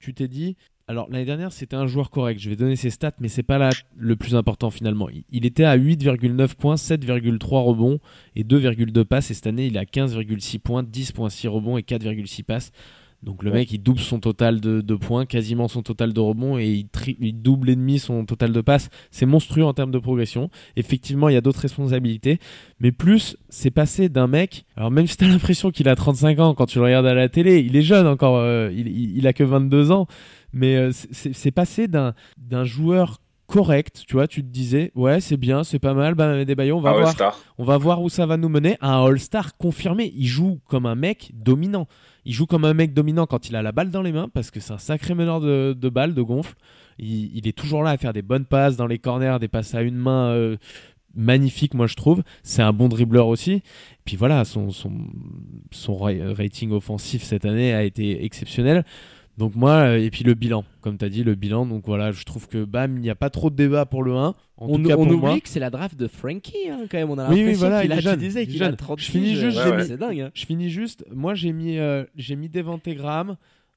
[0.00, 0.56] tu t'es dit.
[0.88, 2.40] Alors, l'année dernière, c'était un joueur correct.
[2.40, 5.08] Je vais donner ses stats, mais c'est pas là le plus important finalement.
[5.08, 8.00] Il- Il était à 8,9 points, 7,3 rebonds
[8.34, 9.30] et 2,2 passes.
[9.30, 12.70] Et cette année, il a 15,6 points, 10,6 rebonds et 4,6 passes.
[13.24, 13.58] Donc le Ouais.
[13.60, 16.88] mec, il double son total de, de points, quasiment son total de rebonds, et il,
[16.88, 18.90] tri- il double et demi son total de passes.
[19.10, 20.50] C'est monstrueux en termes de progression.
[20.76, 22.38] Effectivement, il y a d'autres responsabilités,
[22.80, 24.66] mais plus, c'est passé d'un mec.
[24.76, 27.28] Alors même si t'as l'impression qu'il a 35 ans quand tu le regardes à la
[27.30, 30.06] télé, il est jeune encore, euh, il, il, il a que 22 ans,
[30.52, 35.64] mais euh, c'est- passé d'un joueur correct, tu vois, tu te disais, ouais, c'est bien,
[35.64, 37.14] c'est pas mal, bah, des baillons, on va Ah voir.
[37.58, 38.76] On va voir où ça va nous mener.
[38.80, 40.12] Un All-Star confirmé.
[40.16, 41.86] Il joue comme un mec dominant.
[42.24, 44.50] Il joue comme un mec dominant quand il a la balle dans les mains parce
[44.50, 46.54] que c'est un sacré meneur de, de balles, de gonfle.
[46.98, 49.74] Il, il est toujours là à faire des bonnes passes dans les corners, des passes
[49.74, 50.56] à une main euh,
[51.14, 52.22] magnifiques, moi je trouve.
[52.42, 53.62] C'est un bon dribbleur aussi.
[54.04, 54.92] Puis voilà, son, son,
[55.70, 58.84] son ra- rating offensif cette année a été exceptionnel.
[59.36, 61.66] Donc moi, euh, et puis le bilan, comme tu as dit, le bilan.
[61.66, 64.12] Donc voilà, je trouve que bam, il n'y a pas trop de débat pour le
[64.14, 64.26] 1.
[64.28, 65.40] En on tout cas on pour oublie moi.
[65.40, 67.10] que c'est la draft de Frankie hein, quand même.
[67.10, 68.76] On a Oui, oui, l'impression voilà, qu'il il a, jeune, disais qu'il a jeune.
[68.76, 70.20] 30 Je finis juste, euh, ouais, mis- dingue.
[70.20, 70.30] hein.
[70.34, 71.04] Je finis juste.
[71.12, 72.48] Moi, j'ai mis, euh, j'ai mis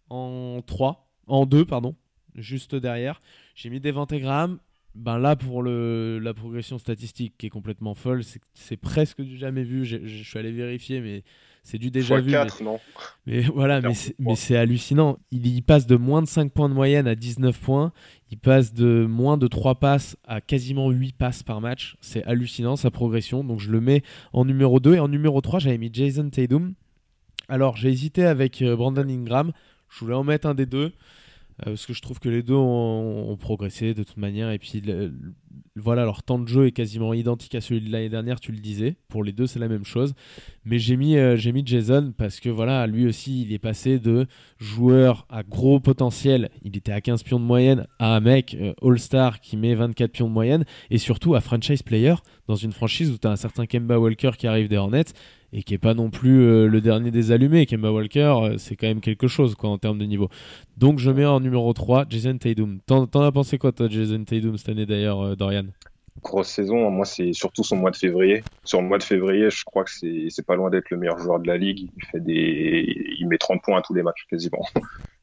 [0.10, 1.96] en 3, en 2, pardon,
[2.36, 3.22] juste derrière.
[3.56, 4.60] J'ai mis Devante Graham.
[4.96, 9.38] Ben là, pour le, la progression statistique qui est complètement folle, c'est- c'est presque du
[9.38, 9.86] jamais vu.
[9.86, 11.24] Je suis allé vérifier, mais
[11.70, 12.32] c'est du déjà vu.
[12.32, 12.80] 4, non
[13.26, 15.18] Mais, voilà, c'est, mais c'est hallucinant.
[15.32, 17.92] Il, il passe de moins de 5 points de moyenne à 19 points.
[18.32, 21.98] Il passe de moins de 3 passes à quasiment 8 passes par match.
[22.00, 23.44] C'est hallucinant sa progression.
[23.44, 24.02] Donc je le mets
[24.32, 24.96] en numéro 2.
[24.96, 26.74] Et en numéro 3, j'avais mis Jason Tatum.
[27.50, 29.52] Alors j'ai hésité avec euh, Brandon Ingram.
[29.90, 30.94] Je voulais en mettre un des deux.
[31.62, 34.52] Euh, parce que je trouve que les deux ont, progressé de toute manière.
[34.52, 34.82] Et puis
[35.76, 38.60] voilà, leur temps de jeu est quasiment identique à celui de l'année dernière, tu le
[38.60, 38.96] disais.
[39.08, 40.14] Pour les deux, c'est la même chose.
[40.66, 44.28] Mais j'ai mis, euh, Jason parce que voilà, lui aussi, il est passé de
[44.60, 48.74] joueur à gros potentiel, il était à 15 pions de moyenne, à un mec euh,
[48.82, 52.16] All-Star qui met 24 pions de moyenne, et surtout à franchise player
[52.48, 55.14] dans une franchise où tu as un certain Kemba Walker qui arrive des Hornets
[55.54, 57.66] et qui est pas non plus euh, le dernier des allumés.
[57.66, 60.30] Kemba Walker, euh, c'est quand même quelque chose quoi, en termes de niveau.
[60.78, 62.80] Donc je mets en numéro 3 Jason Tatum.
[62.86, 65.66] T'en, as pensé quoi, toi, Jason Tatum, cette année d'ailleurs, euh, Dorian?
[66.24, 66.90] Grosse saison.
[66.90, 68.44] Moi, c'est surtout son mois de février.
[68.64, 71.20] Sur le mois de février, je crois que c'est c'est pas loin d'être le meilleur
[71.20, 71.90] joueur de la ligue.
[71.96, 74.66] Il fait des, il met 30 points à tous les matchs quasiment.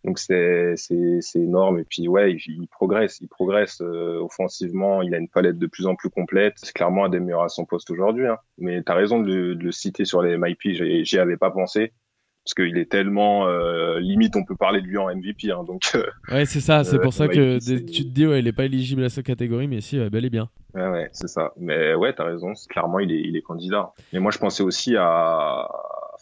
[0.05, 1.79] Donc c'est c'est c'est énorme.
[1.79, 5.01] Et puis ouais, il, il progresse, il progresse euh, offensivement.
[5.03, 6.55] Il a une palette de plus en plus complète.
[6.57, 8.27] C'est clairement un des meilleurs à son poste aujourd'hui.
[8.27, 8.37] Hein.
[8.59, 10.61] Mais t'as raison de, le- de le citer sur les MIP.
[11.05, 11.93] J'y avais pas pensé
[12.45, 14.37] parce qu'il est tellement euh, limite.
[14.37, 15.51] On peut parler de lui en MVP.
[15.51, 18.41] Hein, donc euh, Ouais, c'est ça, c'est Euh, pour ça que tu te dis, ouais,
[18.41, 20.51] il est pas éligible à cette catégorie, mais si, bel et bien.
[20.75, 21.55] Ouais, ouais, c'est ça.
[21.57, 22.53] Mais ouais, t'as raison.
[22.69, 23.93] Clairement, il est, il est candidat.
[24.13, 25.67] Mais moi, je pensais aussi à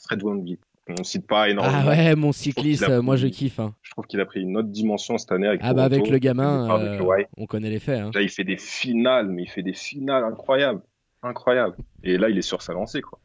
[0.04, 0.60] Fred Wemby.
[0.88, 1.78] On cite pas énormément.
[1.84, 3.60] Ah ouais, mon cycliste, euh, moi je kiffe.
[3.60, 3.74] hein.
[3.82, 6.18] Je trouve qu'il a pris une autre dimension cette année avec Ah bah avec le
[6.18, 8.00] gamin, avec euh, on connaît les faits.
[8.00, 8.10] hein.
[8.14, 10.82] Là, il fait des finales, mais il fait des finales incroyables.
[11.22, 11.76] Incroyables.
[12.02, 13.20] Et là, il est sur sa lancée, quoi.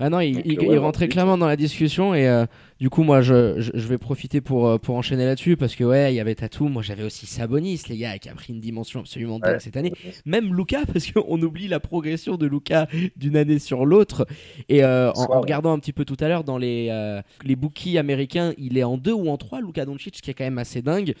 [0.00, 2.26] Ah non, il, Donc, il- ouais, il non, rentrait oui, clairement dans la discussion et
[2.26, 2.46] euh,
[2.80, 5.84] du coup moi je, je, je vais profiter pour, euh, pour enchaîner là-dessus parce que
[5.84, 8.58] ouais il y avait Tatum, moi j'avais aussi Sabonis les gars qui a pris une
[8.60, 9.60] dimension absolument dingue Ouais.
[9.60, 9.92] cette année.
[10.26, 14.26] Même Luca parce qu'on oublie la progression de Luca d'une année sur l'autre.
[14.68, 17.96] Et euh, en, regardant un petit peu tout à l'heure dans les, euh, les bookies
[17.96, 20.58] américains il est en 2 ou en 3 Luca Doncic ce qui est quand même
[20.58, 21.14] assez dingue.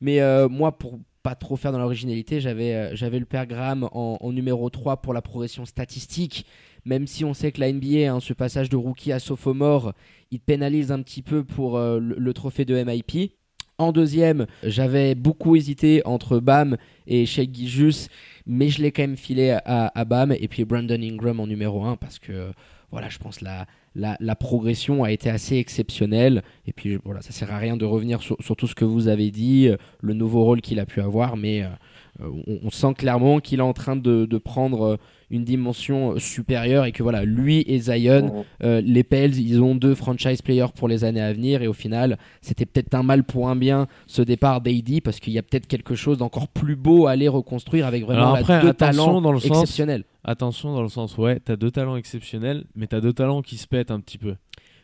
[0.00, 3.88] Mais euh, moi pour pas trop faire dans l'originalité j'avais euh, j'avais le père Graham
[3.92, 6.44] en, en numéro 3 pour la progression statistique
[6.86, 9.92] même si on sait que la NBA, hein, ce passage de rookie à sophomore,
[10.30, 13.32] il pénalise un petit peu pour euh, le, trophée de MIP.
[13.78, 18.08] En deuxième, j'avais beaucoup hésité entre Bam et Sheikh Gijus,
[18.46, 21.96] mais je l'ai quand même filé à, Bam et puis Brandon Ingram en numéro 1
[21.96, 22.52] parce que
[22.90, 23.66] voilà, je pense la,
[23.96, 26.42] la, progression a été assez exceptionnelle.
[26.66, 29.30] Et puis voilà, ça sert à rien de revenir sur, tout ce que vous avez
[29.30, 32.30] dit, euh, le nouveau rôle qu'il a pu avoir, mais euh,
[32.62, 34.98] on, sent clairement qu'il est en train de, prendre
[35.30, 38.44] une dimension euh, supérieure et que voilà, lui et Zion, Mhm.
[38.64, 41.72] euh, les Pels, ils ont deux franchise players pour les années à venir et au
[41.72, 45.42] final, c'était peut-être un mal pour un bien ce départ d'AD parce qu'il y a
[45.42, 48.68] peut-être quelque chose d'encore plus beau à aller reconstruire avec vraiment Alors là, après, deux
[48.68, 50.04] attention talents dans le sens- exceptionnels.
[50.22, 53.66] Attention dans le sens, ouais, t'as deux talents exceptionnels, mais t'as deux talents qui se
[53.66, 54.34] pètent un petit peu.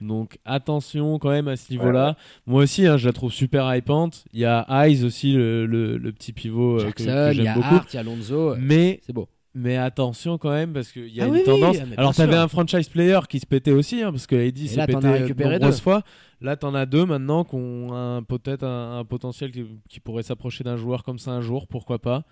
[0.00, 2.16] Donc attention quand même à ce niveau-là.
[2.46, 4.24] Moi aussi, hein, je la trouve super hypante.
[4.32, 7.32] Il y a Eyes aussi, le, le- le petit pivot euh, que- que, Jackson, il
[7.40, 7.84] y j'aime a beaucoup.
[7.92, 9.28] Il y a Lonzo, Mais c'est beau.
[9.54, 11.76] Mais attention quand même parce qu'il y a Ah une oui, tendance.
[11.80, 14.86] ah, Alors t'avais un franchise player qui se pétait aussi hein, parce que Eddie s'est
[14.86, 15.72] pété nombreuses deux.
[15.82, 16.02] fois.
[16.40, 20.64] Là t'en as deux maintenant qui ont peut-être un, un potentiel qui, qui pourrait s'approcher
[20.64, 22.24] d'un joueur comme ça un jour, pourquoi pas.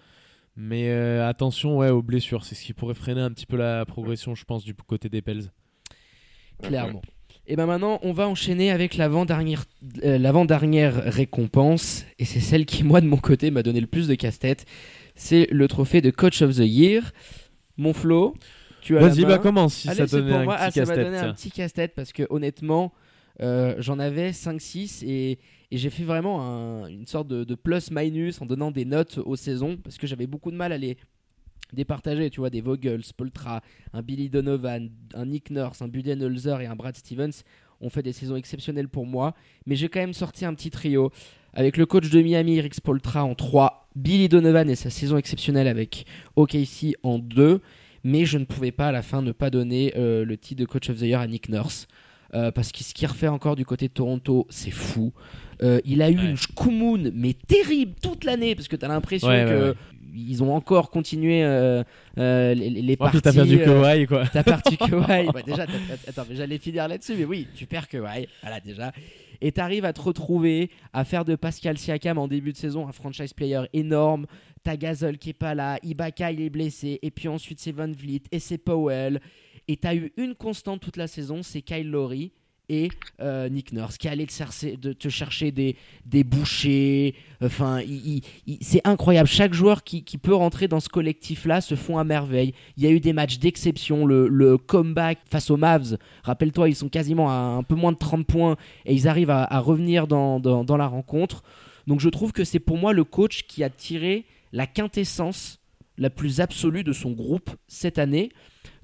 [0.57, 3.85] Mais euh, attention ouais aux blessures, c'est ce qui pourrait freiner un petit peu la
[3.85, 5.51] progression je pense du côté des Pels.
[6.63, 7.03] clairement.
[7.47, 9.65] Et ben maintenant, on va enchaîner avec l'avant-dernière
[10.05, 14.07] euh, l'avant-dernière récompense, et c'est celle qui, moi, de mon côté, m'a donné le plus
[14.07, 14.67] de casse-tête.
[15.21, 17.13] C'est le trophée de Coach of the Year.
[17.77, 18.35] Mon Flo,
[18.81, 21.51] tu as Vas-y bah commence si Allez, ça donnait un Ah, ça donné un petit
[21.51, 22.95] casse-tête parce que honnêtement,
[23.43, 25.33] euh, j'en avais 5-6 et,
[25.71, 29.37] et j'ai fait vraiment un- une sorte de, de plus-minus en donnant des notes aux
[29.37, 30.97] saisons parce que j'avais beaucoup de mal à les
[31.75, 32.31] départager.
[32.31, 33.61] Tu vois, des Vogels, Poltra,
[33.93, 37.43] un Billy Donovan, un Nick Nurse, un Budenholzer et un Brad Stevens
[37.83, 39.35] ont fait des saisons exceptionnelles pour moi.
[39.67, 41.11] Mais j'ai quand même sorti un petit trio
[41.53, 45.69] avec le coach de Miami, Rick Spoltra en 3, Billy Donovan et sa saison exceptionnelle
[45.69, 46.05] avec
[46.37, 47.61] OKC en 2
[48.03, 50.67] mais je ne pouvais pas à la fin ne pas donner euh, le titre de
[50.67, 51.87] coach of the year à Nick Nurse.
[52.33, 55.13] euh, parce que ce qu'il refait encore du côté de Toronto, c'est fou.
[55.63, 56.31] Euh, il a eu Ouais.
[56.31, 59.75] une shkumun, mais terrible toute l'année, parce que tu as l'impression Ouais, que ouais,
[60.15, 61.83] ils ont encore continué euh,
[62.19, 63.21] euh, les, les Ouais, parties.
[63.21, 64.25] t'as perdu euh, Kawhi quoi.
[64.33, 65.27] T'as perdu Kawhi.
[65.35, 65.67] Bah, déjà,
[66.07, 68.29] attends, j'allais finir là-dessus, mais oui, tu perds Kawhi.
[68.43, 68.93] Voilà, déjà.
[69.41, 72.93] Et t'arrives à te retrouver, à faire de Pascal Siakam en début de saison un
[72.93, 74.27] franchise player énorme.
[74.63, 77.91] T'as Gasol qui est pas là, Ibaka il est blessé, et puis ensuite c'est Van
[77.91, 79.21] Vliet et c'est Powell.
[79.69, 82.33] Et t'as eu une constante toute la saison, c'est Kyle Lowry
[82.71, 82.89] et
[83.21, 85.75] euh, Nick Nurse qui allait te te chercher des,
[86.07, 87.15] des bouchers.
[87.43, 87.81] Enfin,
[88.61, 89.29] c'est incroyable.
[89.29, 92.55] Chaque joueur qui, qui peut rentrer dans ce collectif-là se font à merveille.
[92.77, 94.07] Il y a eu des matchs d'exception.
[94.07, 97.99] Le, le comeback face aux Mavs, rappelle-toi, ils sont quasiment à un peu moins de
[97.99, 98.57] 30 points
[98.87, 101.43] et ils arrivent à, à revenir dans, dans- dans la rencontre.
[101.89, 105.59] Donc je trouve que c'est pour moi le coach qui a tiré la quintessence
[105.99, 108.31] la plus absolue de son groupe cette année.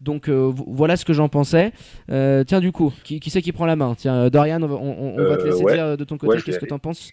[0.00, 1.72] Donc euh, vo- voilà ce que j'en pensais.
[2.10, 3.94] Euh, tiens du coup, qui, qui c'est qui prend la main?
[3.96, 5.74] Tiens, euh, Dorian, on va, on- on va te laisser ouais.
[5.74, 7.12] dire de ton côté Ouais, qu'est-ce que t'en penses?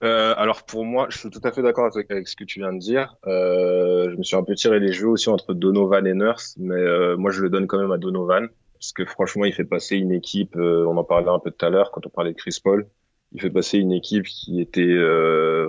[0.00, 2.72] Alors pour moi, je suis tout à fait d'accord avec, avec ce que tu viens
[2.72, 3.16] de dire.
[3.26, 7.30] Je me suis un peu tiré les jeux aussi entre Donovan et Nurse, mais moi
[7.30, 10.54] je le donne quand même à Donovan parce que franchement, il fait passer une équipe.
[10.56, 12.86] on en parlait un peu tout à l'heure quand on parlait de Chris Paul.
[13.32, 14.94] Il fait passer une équipe qui était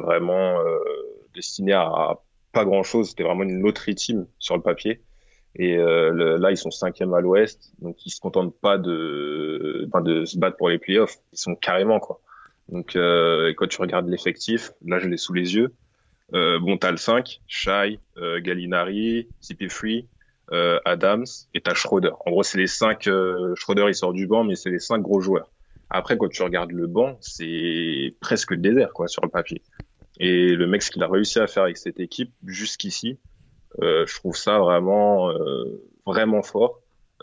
[0.03, 0.59] vraiment
[1.33, 2.19] destinée à
[2.51, 3.09] pas grand chose.
[3.09, 5.01] C'était vraiment une loterie team sur le papier.
[5.61, 9.85] Et euh, le- là, ils sont cinquième à l'Ouest, donc ils se contentent pas de,
[9.87, 11.17] enfin, de se battre pour les playoffs.
[11.33, 12.21] Ils sont carrément quoi.
[12.69, 15.73] Donc, euh, quand tu regardes l'effectif, là, je l'ai sous les yeux.
[16.33, 20.05] Euh, bon, t'as le 5, Shai, euh, Gallinari, CP3,
[20.53, 22.11] euh, Adams, et t'as Schroeder.
[22.25, 23.07] En gros, c'est les cinq.
[23.07, 25.51] Euh, Schroeder, il sort du banc, mais c'est les cinq gros joueurs.
[25.89, 29.63] Après, quand tu regardes le banc, c'est presque le désert, quoi, sur le papier.
[30.19, 33.17] Et le mec, ce qu'il a réussi à faire avec cette équipe jusqu'ici,
[33.81, 35.63] je trouve ça vraiment, euh,
[36.05, 36.79] vraiment fort.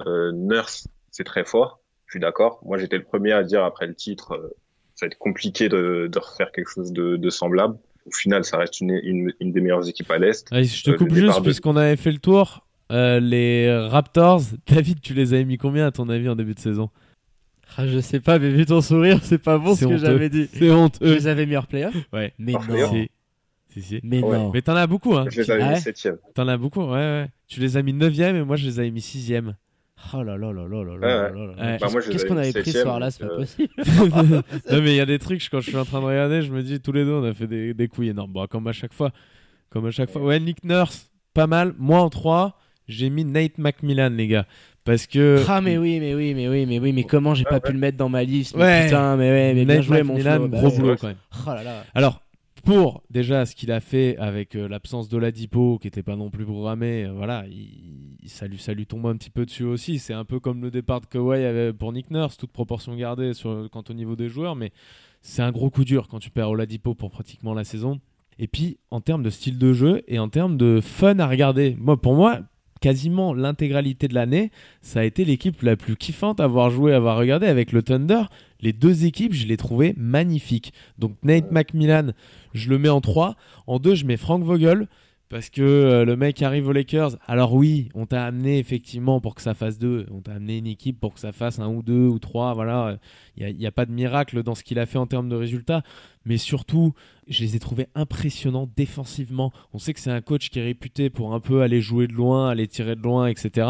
[0.07, 1.81] Euh, Nurse, c'est très fort.
[2.07, 2.61] Je suis d'accord.
[2.65, 4.55] Moi, j'étais le premier à dire après le titre, euh,
[4.95, 7.77] ça va être compliqué de, de refaire quelque chose de, de semblable.
[8.07, 10.47] Au final, ça reste une, une, une des meilleures équipes à l'Est.
[10.53, 12.65] Je te Euh, coupe juste de- puisqu'on avait fait le tour.
[12.93, 16.61] Euh, les Raptors, David, tu les avais mis combien à ton avis en début de
[16.61, 16.91] saison?
[17.77, 20.49] Ah, je sais pas, mais vu ton sourire, c'est pas bon ce que j'avais dit.
[20.53, 21.15] C'est Je honteux.
[21.15, 22.33] les avais mis hors playoff Ouais.
[22.39, 22.75] Mais Hors non.
[23.77, 23.83] Si.
[23.83, 24.01] Si.
[24.03, 24.37] Mais Ouais.
[24.39, 24.51] non.
[24.53, 25.27] Mais t'en as beaucoup, hein.
[25.31, 26.17] Je les avais Ah mis ouais septième.
[26.35, 27.27] T'en as beaucoup, ouais, ouais.
[27.49, 29.55] Tu les as mis 9ème et moi je les avais mis 6ème.
[30.15, 31.57] Oh là là là là là là ouais.
[31.57, 31.79] là.
[31.81, 33.69] Bah, Qu'est-ce qu'on avait pris ce soir-là C'est pas euh, possible.
[34.71, 36.53] non, mais il y a des trucs, quand je suis en train de regarder, je
[36.53, 38.33] me dis, tous les deux, on a fait des, des couilles énormes.
[38.33, 39.11] Bon, comme à chaque fois.
[39.71, 40.23] Comme à chaque fois.
[40.23, 41.75] Ouais, Nick Nurse, pas mal.
[41.79, 42.59] Moi, en 3,
[42.89, 44.47] j'ai mis Nate McMillan, les gars.
[44.85, 45.43] Parce que.
[45.49, 47.73] Ah mais oui mais oui mais oui mais oui mais comment j'ai pas Ouais, pu
[47.73, 48.85] le mettre dans ma liste mais Ouais.
[48.85, 50.15] putain mais ouais mais bien Nate joué mon
[50.47, 51.17] gros boulot quand même.
[51.45, 51.83] Oh là là.
[51.93, 52.23] Alors,
[52.67, 56.31] pour déjà ce qu'il a fait avec euh, l'absence de Ladipo, qui n'était pas non
[56.31, 60.01] plus programmé, euh, voilà, il, il- ça, lui, ça tombe un petit peu dessus aussi.
[60.01, 63.35] C'est un peu comme le départ de Kawhi avait pour Nick Nurse, toute proportion gardée
[63.35, 64.73] sur, quant au niveau des joueurs, mais
[65.23, 68.01] c'est un gros coup dur quand tu perds Oladipo pour pratiquement la saison.
[68.39, 71.77] Et puis, en termes de style de jeu et en termes de fun à regarder,
[71.79, 72.41] moi, pour moi,
[72.81, 74.51] quasiment l'intégralité de l'année,
[74.83, 77.83] ça a été l'équipe la plus kiffante à avoir joué, à avoir regardé avec le
[77.83, 78.23] Thunder.
[78.61, 80.73] Les deux équipes, je les trouvais magnifiques.
[80.99, 82.13] Donc Nate McMillan,
[82.55, 83.37] je le mets en 3.
[83.67, 84.89] En 2, je mets Frank Vogel
[85.29, 87.17] Parce que euh, le mec arrive aux Lakers.
[87.27, 90.07] Alors oui, on t'a amené effectivement pour que ça fasse deux.
[90.13, 92.55] On t'a amené une équipe pour que ça fasse un ou deux ou trois.
[92.55, 92.99] Voilà,
[93.37, 95.83] il n'y a, pas de miracle dans ce qu'il a fait en termes de résultats.
[96.25, 96.95] Mais surtout,
[97.27, 99.53] je les ai trouvés impressionnants défensivement.
[99.73, 102.13] On sait que c'est un coach qui est réputé pour un peu aller jouer de
[102.13, 103.69] loin, aller tirer de loin, etc.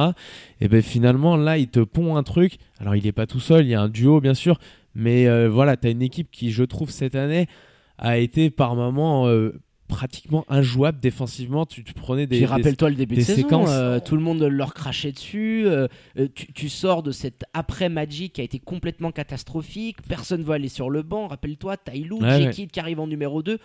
[0.60, 2.58] Et ben finalement, là, il te pond un truc.
[2.80, 4.58] Alors il n'est pas tout seul, il y a un duo bien sûr.
[4.94, 7.46] Mais euh, voilà, tu as une équipe qui, je trouve, cette année
[7.98, 11.66] a été par moments euh, pratiquement injouable défensivement.
[11.66, 12.44] Tu, prenais des.
[12.44, 15.64] rappelle-toi le début de saison, euh, tout le monde leur crachait dessus.
[15.66, 19.96] Euh, euh, tu, sors de cette après Magic qui a été complètement catastrophique.
[20.08, 21.28] Personne veut aller sur le banc.
[21.28, 23.58] Rappelle-toi, Tailou, ouais, qui arrive en numéro 2,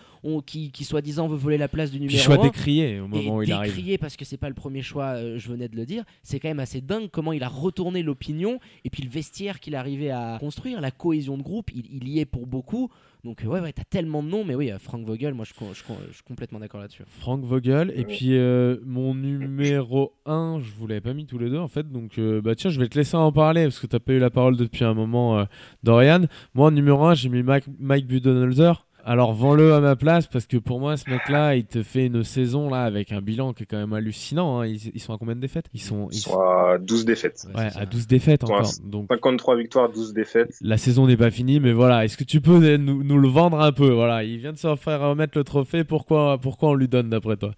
[0.46, 2.22] qui, qui soi-disant veut voler la place du numéro 1.
[2.22, 3.74] choix décrié au moment où il arrive.
[3.74, 6.04] Décrié parce que c'est pas le premier choix, je venais de le dire.
[6.22, 9.74] C'est quand même assez dingue comment il a retourné l'opinion et puis le vestiaire qu'il
[9.74, 12.90] arrivait à construire, la cohésion de groupe, il, il y est pour beaucoup.
[13.24, 16.12] Donc ouais, ouais, t'as tellement de noms, mais oui, Frank Vogel, moi je, je, je
[16.12, 17.04] suis complètement d'accord là-dessus.
[17.06, 21.48] Frank Vogel, et puis euh, mon numéro 1, je vous l'avais pas mis tous les
[21.48, 23.86] deux en fait, donc euh, bah tiens, je vais te laisser en parler parce que
[23.86, 25.44] t'as pas eu la parole depuis un moment, euh,
[25.84, 26.26] Dorian.
[26.54, 28.86] Moi, numéro 1, j'ai mis Mike, Mike Budenholzer.
[29.04, 32.22] Alors vends-le à ma place parce que pour moi ce mec-là il te fait une
[32.22, 34.60] saison là avec un bilan qui est quand même hallucinant.
[34.60, 34.66] Hein.
[34.66, 35.66] Ils, sont à combien de défaites?
[35.74, 37.46] Ils sont, ils, sont à 12 défaites.
[37.54, 38.70] Ouais, à 12 défaites encore.
[38.84, 40.56] Donc 53 victoires, 12 défaites.
[40.60, 43.60] La saison n'est pas finie mais voilà, est-ce que tu peux nous, nous, le vendre
[43.60, 43.90] un peu?
[43.90, 47.36] Voilà, il vient de se faire remettre le trophée, pourquoi, pourquoi on lui donne d'après
[47.36, 47.50] toi?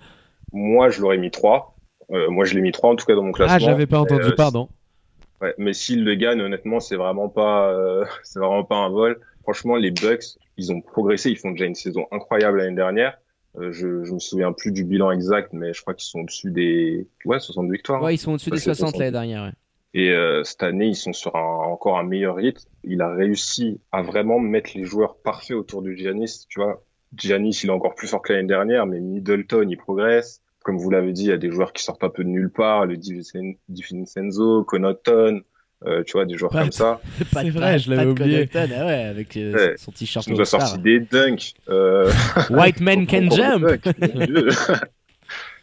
[0.52, 1.74] Moi je l'aurais mis 3.
[2.10, 3.56] Euh, moi je l'ai mis 3 en tout cas dans mon classement.
[3.56, 4.68] Ah j'avais pas entendu, euh, pardon.
[5.40, 9.20] Ouais, mais s'il le gagne honnêtement c'est vraiment pas euh, c'est vraiment pas un vol.
[9.44, 13.18] Franchement les Bucks ils ont progressé, ils font déjà une saison incroyable l'année dernière.
[13.56, 16.50] Euh, je, je me souviens plus du bilan exact, mais je crois qu'ils sont au-dessus
[16.50, 18.02] des ouais 60 victoires.
[18.02, 19.44] Ouais, ils sont au-dessus des 60 l'année dernière.
[19.44, 19.52] Ouais.
[19.94, 22.68] Et euh, cette année, ils sont sur un, encore un meilleur rythme.
[22.82, 26.46] Il a réussi à vraiment mettre les joueurs parfaits autour de Giannis.
[26.48, 26.82] Tu vois,
[27.16, 30.42] Giannis, il est encore plus fort que l'année dernière, mais Middleton, il progresse.
[30.64, 32.50] Comme vous l'avez dit, il y a des joueurs qui sortent un peu de nulle
[32.50, 32.86] part.
[32.86, 35.42] Le DiVincenzo, Connaughton,
[35.86, 37.00] euh, tu vois, des joueurs comme ça.
[37.32, 38.48] C'est vrai, je l'avais oublié.
[38.54, 40.26] Ah ouais, avec euh, son t-shirt.
[40.26, 41.54] Il nous a sorti des dunks.
[41.68, 42.10] Euh...
[42.50, 43.66] White man can jump.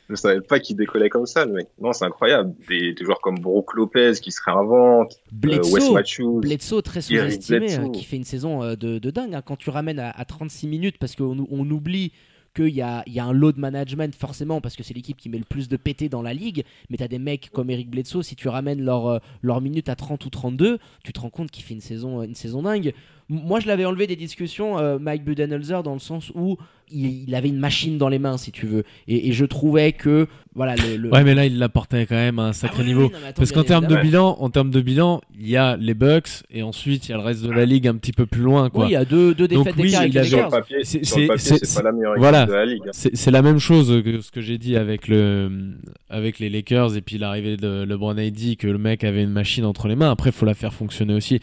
[0.10, 1.68] je savais pas qu'il décollait comme ça, le mec.
[1.80, 2.54] Non, c'est incroyable.
[2.68, 5.14] Des, des, joueurs comme Brook Lopez qui se réinventent.
[5.14, 6.40] Euh, Bledsoe, Wes Matthews.
[6.42, 9.34] Bledsoe très sous-estimé, hein, qui fait une saison de, de dingue.
[9.34, 9.42] Hein.
[9.44, 12.12] Quand tu ramènes à, à 36 minutes, parce qu'on on oublie
[12.54, 15.30] qu'il y a, y a un lot de management forcément parce que c'est l'équipe qui
[15.30, 17.90] met le plus de PT dans la ligue, mais tu as des mecs comme Eric
[17.90, 21.30] Bledsoe, si tu ramènes leur, euh, leur minute à 30 ou 32, tu te rends
[21.30, 22.94] compte qu'il fait une saison, une saison dingue.
[23.32, 26.58] Moi, je l'avais enlevé des discussions, euh, Mike Budenholzer, dans le sens où
[26.92, 28.84] il, avait une machine dans les mains, si tu veux.
[29.08, 32.54] Et, je trouvais que, voilà, le, Ouais, mais là, il l'apportait quand même à un
[32.54, 33.10] sacré ah niveau.
[33.38, 36.62] Parce qu'en termes de bilan, en termes de bilan, il y a les Bucks et
[36.62, 38.84] ensuite il y a le reste de la ligue un petit peu plus loin, quoi.
[38.84, 41.74] Oui, il y a deux, deux défaites Donc, oui, avec les Sur le papier, c'est
[41.76, 42.84] pas la meilleure voilà, de la ligue.
[42.86, 42.92] Hein.
[42.92, 45.78] C'est la même chose que ce que j'ai dit avec le,
[46.10, 49.32] avec les Lakers et puis l'arrivée de LeBron a dit que le mec avait une
[49.32, 50.12] machine entre les mains.
[50.12, 51.40] Après, il faut la faire fonctionner aussi.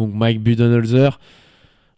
[0.00, 1.20] Donc Mike Budenholzer.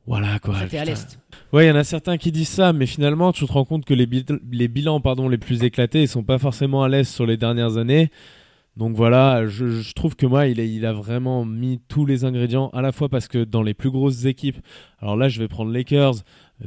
[0.09, 0.57] Voilà quoi.
[0.62, 1.20] C'était à l'est.
[1.53, 3.84] Ouais, il y en a certains qui disent ça, mais finalement, tu te rends compte
[3.84, 4.09] que les,
[4.50, 7.76] les bilans pardon, les plus éclatés, ils sont pas forcément à l'est sur les dernières
[7.76, 8.11] années.
[8.76, 12.80] Donc voilà, je, trouve que moi, il, il, a vraiment mis tous les ingrédients, à
[12.80, 14.57] la fois parce que dans les plus grosses équipes,
[15.00, 16.14] alors là, je vais prendre Lakers,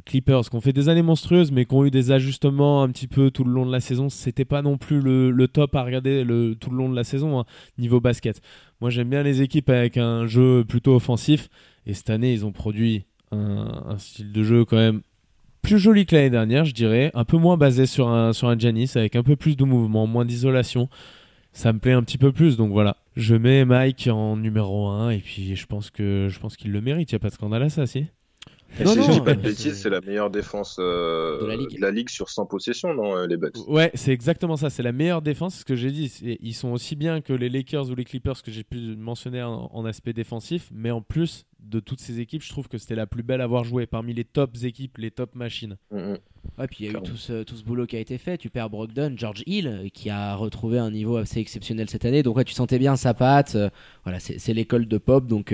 [0.05, 3.07] Clippers, qui ont fait des années monstrueuses, mais qui ont eu des ajustements un petit
[3.07, 4.09] peu tout le long de la saison.
[4.09, 7.39] C'était pas non plus le, top à regarder le, tout le long de la saison,
[7.39, 7.45] hein,
[7.77, 8.41] niveau basket.
[8.81, 11.49] Moi, j'aime bien les équipes avec un jeu plutôt offensif,
[11.85, 15.01] et cette année, ils ont produit un, style de jeu quand même
[15.61, 18.91] plus joli que l'année dernière, je dirais, un peu moins basé sur un, sur Janis,
[18.95, 20.89] avec un peu plus de mouvement, moins d'isolation.
[21.53, 22.97] Ça me plaît un petit peu plus, donc voilà.
[23.15, 26.81] Je mets Mike en numéro 1 et puis je pense que je pense qu'il le
[26.81, 27.11] mérite.
[27.11, 28.07] Il n'y a pas de scandale à ça, si
[28.83, 32.09] non, si je dis pas de bêtises, c'est la meilleure défense euh, de, la ligue.
[32.09, 33.55] sur 100 possessions, non, euh, les Bucks?
[33.67, 34.69] Ouais, c'est exactement ça.
[34.69, 36.11] C'est la meilleure défense, ce que j'ai dit.
[36.41, 39.85] Ils sont aussi bien que les Lakers ou les Clippers que j'ai pu mentionner en,
[39.85, 43.23] aspect défensif, mais en plus de toutes ces équipes, je trouve que c'était la plus
[43.23, 45.77] belle à avoir joué parmi les tops équipes, les top machines.
[45.91, 46.17] Mm, mm.
[46.59, 48.37] Ouais, puis il y a eu tout ce, tout ce, boulot qui a été fait.
[48.37, 52.23] Tu perds Brogdon, George Hill, qui a retrouvé un niveau assez exceptionnel cette année.
[52.23, 53.55] Donc, ouais, tu sentais bien sa patte.
[53.55, 53.69] Euh,
[54.03, 55.25] voilà, c'est l'école de Pop.
[55.25, 55.53] Donc,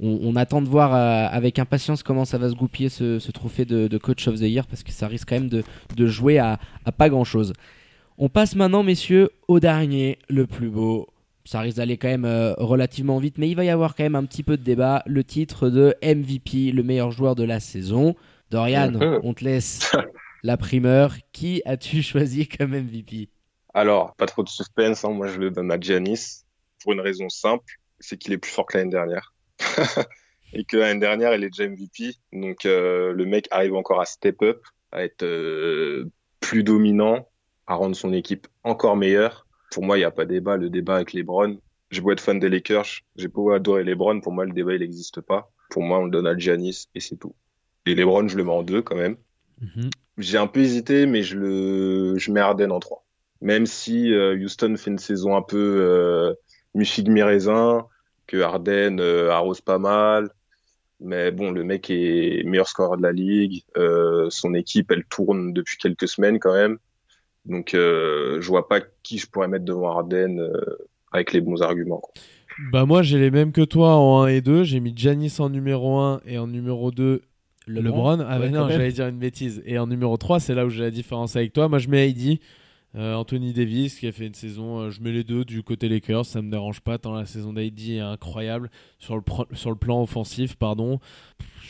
[0.00, 3.98] on, attend de voir euh, avec impatience comment ça va se goupiller ce, trophée de,
[3.98, 6.58] Coach of the Year parce que ça risque quand même de, jouer à,
[6.96, 7.52] pas grand chose.
[8.18, 11.08] On passe maintenant, messieurs, au dernier, le plus beau.
[11.44, 14.14] Ça risque d'aller quand même euh, relativement vite, mais il va y avoir quand même
[14.14, 15.02] un petit peu de débat.
[15.06, 18.14] Le titre de MVP, le meilleur joueur de la saison.
[18.50, 19.20] Dorian, mm-hmm.
[19.24, 19.92] on te laisse
[20.42, 21.16] la primeur.
[21.32, 23.28] Qui as-tu choisi comme MVP
[23.74, 25.10] Alors, pas trop de suspense, hein.
[25.10, 26.44] moi je le donne à Giannis
[26.82, 29.33] pour une raison simple, c'est qu'il est plus fort que l'année dernière.
[30.52, 32.16] Et que l'année dernière, il est déjà MVP.
[32.32, 37.28] Donc euh, le mec arrive encore à step up, à être euh, plus dominant.
[37.66, 39.46] à rendre son équipe encore meilleure.
[39.70, 40.56] Pour moi, il n'y a pas débat.
[40.56, 41.58] Le débat avec LeBron,
[41.90, 44.80] j'ai beau être fan des Lakers, j'ai beau adorer LeBron, pour moi, le débat, il
[44.80, 45.50] n'existe pas.
[45.70, 47.34] Pour moi, on le donne à Giannis et c'est tout.
[47.86, 49.16] Et LeBron, je le mets en deux quand même.
[49.60, 49.90] Mhm.
[50.18, 53.04] J'ai un peu hésité, mais je le, je mets Harden en 3.
[53.40, 56.34] Même si euh, Houston fait une saison un peu euh,
[56.74, 57.86] mi-figue mi-raisin,
[58.26, 60.30] que Harden euh, arrose pas mal.
[61.00, 63.62] Mais bon, le mec est meilleur scoreur de la ligue.
[63.76, 66.78] Euh, son équipe, elle tourne depuis quelques semaines quand même.
[67.44, 70.78] Donc, euh, je vois pas qui je pourrais mettre devant Harden euh,
[71.12, 71.98] avec les bons arguments.
[71.98, 72.12] quoi.
[72.70, 74.62] Bah moi j'ai les mêmes que toi en 1 et 2.
[74.62, 77.22] J'ai mis Giannis en numéro 1 et en numéro 2
[77.66, 78.20] LeBron.
[78.20, 79.62] Ah bah Ouais, non, j'allais dire une bêtise.
[79.66, 81.68] Et en numéro 3, c'est là où j'ai la différence avec toi.
[81.68, 82.38] Moi je mets AD.
[82.96, 85.88] Euh, Anthony Davis qui a fait une saison, euh, je mets les deux du côté
[85.88, 89.22] Lakers, ça me dérange pas tant la saison d'AD est incroyable sur le,
[89.52, 91.00] sur le plan offensif, pardon.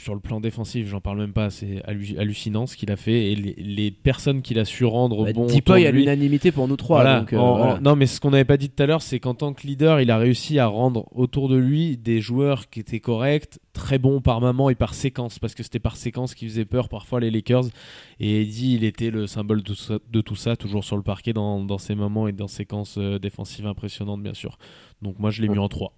[0.04, 3.32] Sur le plan défensif, j'en parle même pas, c'est hallu- hallucinant ce qu'il a fait
[3.32, 5.46] et les, les personnes qu'il a su rendre Bah, bon.
[5.46, 7.00] Autour à l'unanimité pour nous trois.
[7.02, 7.80] voilà, donc, euh, en- en- voilà.
[7.80, 10.02] Non, mais ce qu'on n'avait pas dit tout à l'heure, c'est qu'en tant que leader,
[10.02, 14.20] il a réussi à rendre autour de lui des joueurs qui étaient corrects, très bons
[14.20, 17.30] par moment et par séquence, parce que c'était par séquence qui faisait peur parfois les
[17.30, 17.64] Lakers.
[18.20, 21.02] Et Eddie, il était le symbole de tout ça, de tout ça, toujours sur le
[21.02, 24.58] parquet dans, dans ses moments et dans séquences euh, défensives impressionnantes, bien sûr.
[25.00, 25.94] Donc moi, je l'ai mis en 3.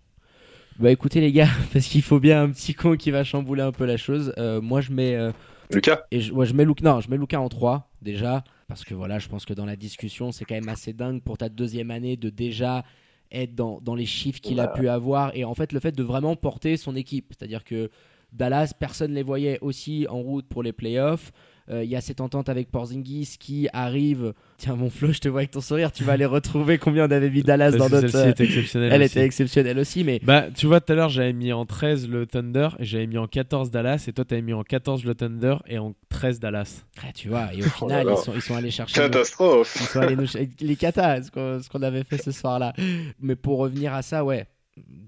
[0.79, 3.73] Bah écoutez les gars, parce qu'il faut bien un petit con qui va chambouler un
[3.73, 4.35] peu la chose.
[4.37, 5.33] Euh, moi je mets euh,
[5.71, 6.01] Lucas.
[6.11, 8.45] et je, ouais, je mets non, je mets Luca en 3 déjà.
[8.69, 11.39] Parce que voilà, je pense que dans la discussion, c'est quand même assez dingue pour
[11.39, 12.85] ta deuxième année de déjà
[13.33, 15.35] être dans, dans les chiffres qu'il a pu avoir.
[15.35, 17.91] Et en fait le fait de vraiment porter son équipe, c'est-à-dire que
[18.37, 21.33] Dallas, personne les voyait aussi en route pour les playoffs.
[21.69, 24.35] Euh, Il y a cette entente avec Porzingis qui arrive.
[24.57, 25.91] Tiens, mon Flo, je te vois avec ton sourire.
[25.91, 28.09] Tu vas aller retrouver combien on avait mis Dallas dans Parce notre.
[28.11, 28.93] celle-ci était exceptionnelle.
[28.93, 29.11] Elle aussi.
[29.11, 32.25] était exceptionnelle aussi, mais Bah, tu vois, tout à l'heure, j'avais mis en 13 le
[32.27, 34.05] Thunder et j'avais mis en 14 Dallas.
[34.07, 36.85] Et toi, t'avais mis en 14 le Thunder et en 13 Dallas.
[37.03, 38.15] Ah, tu vois, et au Oh final, là.
[38.17, 39.01] ils, sont, ils sont allés chercher.
[39.01, 40.27] nos- Catastrophe ils sont allés nous
[40.61, 42.75] les katas, ce qu'on ce qu'on avait fait ce soir-là.
[43.19, 44.47] Mais pour revenir à ça, ouais,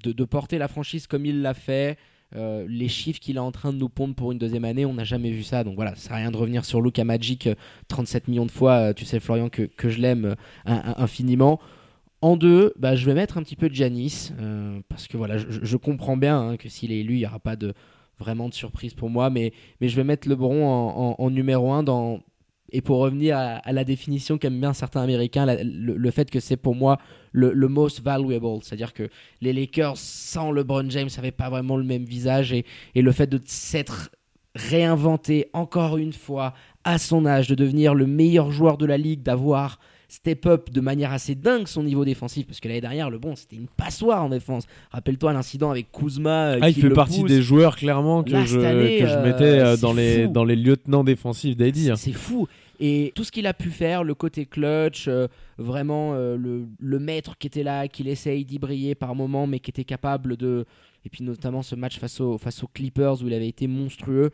[0.03, 1.99] de, de porter la franchise comme il l'a fait,
[2.37, 4.95] euh, les chiffres qu'il est en train de nous pondre pour une deuxième année, on
[4.95, 5.65] n'a jamais vu ça.
[5.65, 7.55] Donc voilà, ça sert à rien de revenir sur Luka Magic euh,
[7.89, 8.73] 37 millions de fois.
[8.73, 11.61] euh, tu sais, Florian, que, je l'aime euh, infiniment.
[12.21, 15.39] En deux, bah, je vais mettre un petit peu de Janis euh, parce que voilà,
[15.39, 17.75] je, comprends bien hein, que s'il est élu, il n'y aura pas de
[18.19, 22.19] vraiment de surprise pour moi, mais, je vais mettre LeBron en, en numéro un dans
[22.71, 26.75] et pour revenir à, la définition qu'aiment bien certains Américains, le, fait que c'est pour
[26.75, 26.99] moi
[27.33, 29.09] le, most valuable, c'est-à-dire que
[29.41, 32.65] les Lakers sans LeBron James n'avaient pas vraiment le même visage et
[32.95, 34.11] le fait de s'être
[34.55, 36.55] réinventé encore une fois
[36.85, 39.79] à son âge, de devenir le meilleur joueur de la ligue, d'avoir
[40.09, 43.37] step up de manière assez dingue son niveau défensif parce que l'année dernière le bon
[43.37, 47.21] c'était une passoire en défense rappelle-toi l'incident avec Kuzma euh, Ah, il fait le partie
[47.21, 47.31] pousse.
[47.31, 50.45] des joueurs clairement que Là, je, année, que je euh, mettais euh, dans, les, dans
[50.45, 51.97] les lieutenants défensifs hein.
[51.97, 52.49] C'est fou.
[52.81, 55.27] Et tout ce qu'il a pu faire, le côté clutch, euh,
[55.59, 59.59] vraiment euh, le, le maître qui était là, qui essaye d'y briller par moment, mais
[59.59, 60.65] qui était capable de.
[61.05, 64.31] Et puis notamment ce match face, au, face aux Clippers où il avait été monstrueux.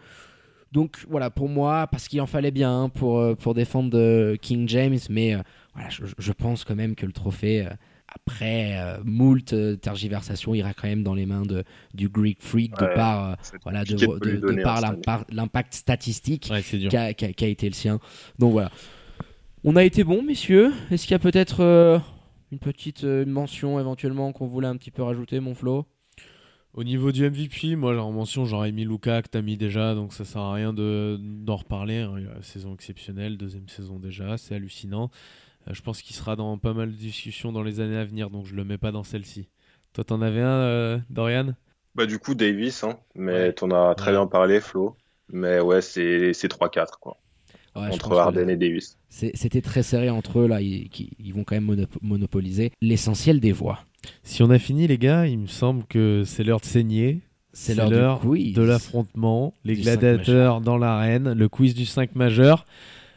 [0.73, 4.69] Donc voilà, pour moi, parce qu'il en fallait bien hein, pour, pour défendre euh, King
[4.69, 5.37] James, mais
[5.75, 7.71] voilà, je, je pense quand même que le trophée, euh,
[8.09, 11.65] après euh, moult euh, tergiversations, ira quand même dans les mains de,
[11.95, 13.95] du Greek Freak de par, euh, voilà, de,
[14.63, 17.99] par l'impact- statistique Ouais, qui a, qui a- qui a été le sien.
[18.39, 18.71] Donc voilà.
[19.65, 20.73] On a été bon, messieurs.
[20.91, 21.99] Est-ce qu'il y a peut-être euh,
[22.53, 25.87] une petite euh, mention éventuellement qu'on voulait un petit peu rajouter, mon Flo?
[26.75, 30.13] Au niveau du MVP, moi, en mention, j'aurais mis Luca que t'as mis déjà, donc
[30.13, 31.99] ça sert à rien de- d'en reparler.
[32.01, 32.17] hein.
[32.43, 35.11] Saison exceptionnelle, deuxième saison déjà, c'est hallucinant.
[35.69, 38.31] Euh, je pense qu'il sera dans pas mal de discussions dans les années à venir,
[38.31, 39.49] donc je le mets pas dans celle-ci.
[39.93, 41.55] Toi, t'en avais un, euh, Dorian?
[41.95, 43.53] Bah, du coup, Davis, hein, mais Ouais.
[43.53, 44.17] t'en as très Ouais.
[44.19, 44.97] bien parlé, Flo.
[45.33, 47.17] Mais ouais, c'est c'est 3-4, quoi.
[47.77, 48.99] Ouais, entre Harden et Davis.
[49.09, 50.61] c'est- C'était très serré entre eux, là.
[50.61, 53.81] Ils, qui- ils vont quand même monop- monopoliser l'essentiel des voix.
[54.23, 57.23] Si on a fini, les gars, il me semble que c'est l'heure de saigner.
[57.53, 58.55] C'est l'heure du quiz.
[58.55, 62.67] de l'affrontement, les gladiateurs dans l'arène, le quiz du 5 majeur.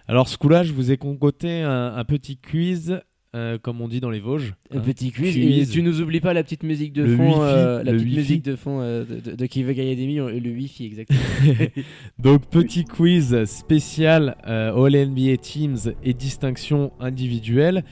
[0.08, 3.01] Alors ce coup-là, je vous ai concocté un, un petit quiz,
[3.36, 4.53] euh, comme on dit dans les Vosges.
[4.72, 4.82] Un hein.
[4.82, 5.34] petit quiz.
[5.34, 5.70] Quiz.
[5.70, 8.18] Et tu nous oublies pas la petite musique de Le fond, euh, la petite Wi-Fi.
[8.18, 11.20] musique de fond euh, de, qui veut gagner des millions, le Wi-Fi exactement.
[12.20, 17.84] Donc petit quiz spécial euh, All NBA Teams et distinction individuelle.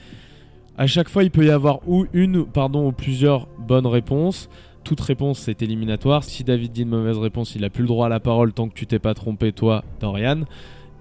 [0.78, 4.48] À chaque fois, il peut y avoir ou une, pardon, ou plusieurs bonnes réponses.
[4.84, 6.24] Toute réponse est éliminatoire.
[6.24, 8.68] Si David dit une mauvaise réponse, il a plus le droit à la parole tant
[8.68, 10.44] que tu t'es pas trompé, toi, Dorian.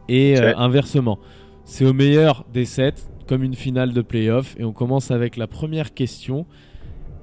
[0.08, 1.20] Et euh, inversement,
[1.64, 4.56] c'est au meilleur des sept, comme une finale de playoff.
[4.58, 6.46] Et on commence avec la première question.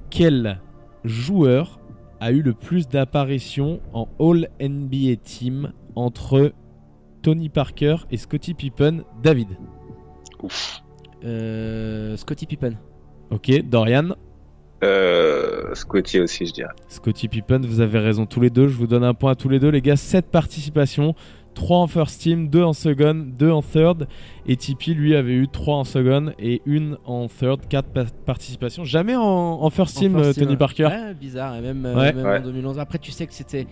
[0.09, 0.59] Quel
[1.03, 1.79] joueur
[2.19, 6.53] a eu le plus d'apparitions en All NBA Team entre
[7.21, 9.49] Tony Parker et Scottie Pippen David?
[10.41, 10.83] Ouf.
[11.23, 12.73] Euh, Scotty Pippen.
[13.31, 14.15] Ok, Dorian?
[14.83, 16.73] Euh, Scotty aussi, je dirais.
[16.89, 18.67] Scotty Pippen, vous avez raison tous les deux.
[18.67, 19.95] Je vous donne un point à tous les deux, les gars.
[19.95, 21.15] 7 participations.
[21.53, 24.07] 3 en first team, 2 en second, 2 en third.
[24.47, 27.61] Et Tipeee, lui, avait eu 3 en second et 1 en third.
[27.69, 28.83] 4 pa- participations.
[28.83, 30.57] Jamais en, en first En team, first euh, team, Tony.
[30.57, 30.85] Parker.
[30.85, 32.13] Ouais, bizarre, et même, euh, Ouais.
[32.13, 32.37] même Ouais.
[32.39, 32.79] en 2011.
[32.79, 33.67] Après, tu sais que c'était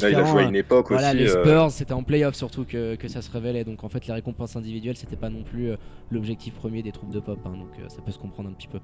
[0.00, 1.16] Là, il a joué à une époque Voilà, aussi.
[1.18, 3.64] les euh, Spurs, c'était en playoff surtout que, que ça se révélait.
[3.64, 5.76] Donc en fait, les récompenses individuelles, c'était pas non plus euh,
[6.10, 7.38] l'objectif premier des troupes de pop.
[7.44, 7.50] hein.
[7.50, 8.78] donc euh, ça peut se comprendre un petit peu.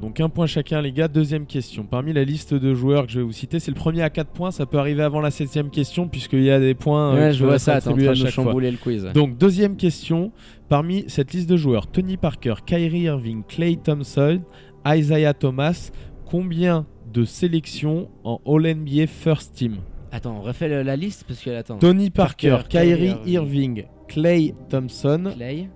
[0.00, 1.08] Donc un point chacun, les gars.
[1.08, 1.84] Deuxième question.
[1.84, 4.30] Parmi la liste de joueurs que je vais vous citer, c'est le premier à 4
[4.30, 4.50] points.
[4.50, 7.14] Ça peut arriver avant la septième question, puisqu'il y a des points.
[7.14, 8.30] ouais, qui je vois être ça, t'es en train à de nous fois.
[8.30, 9.04] chambouler le quiz.
[9.14, 10.32] Donc deuxième question,
[10.68, 14.40] parmi cette liste de joueurs, Tony Parker, Kyrie Irving, Clay Thompson,
[14.86, 15.90] Isaiah Thomas,
[16.24, 19.76] combien de sélections en All-NBA First Team?
[20.16, 21.76] Attends, on refait le- la liste parce que attends.
[21.76, 25.68] Tony Parker, Parker, Kyrie Kyrie Irving, Clay Thompson, Clay.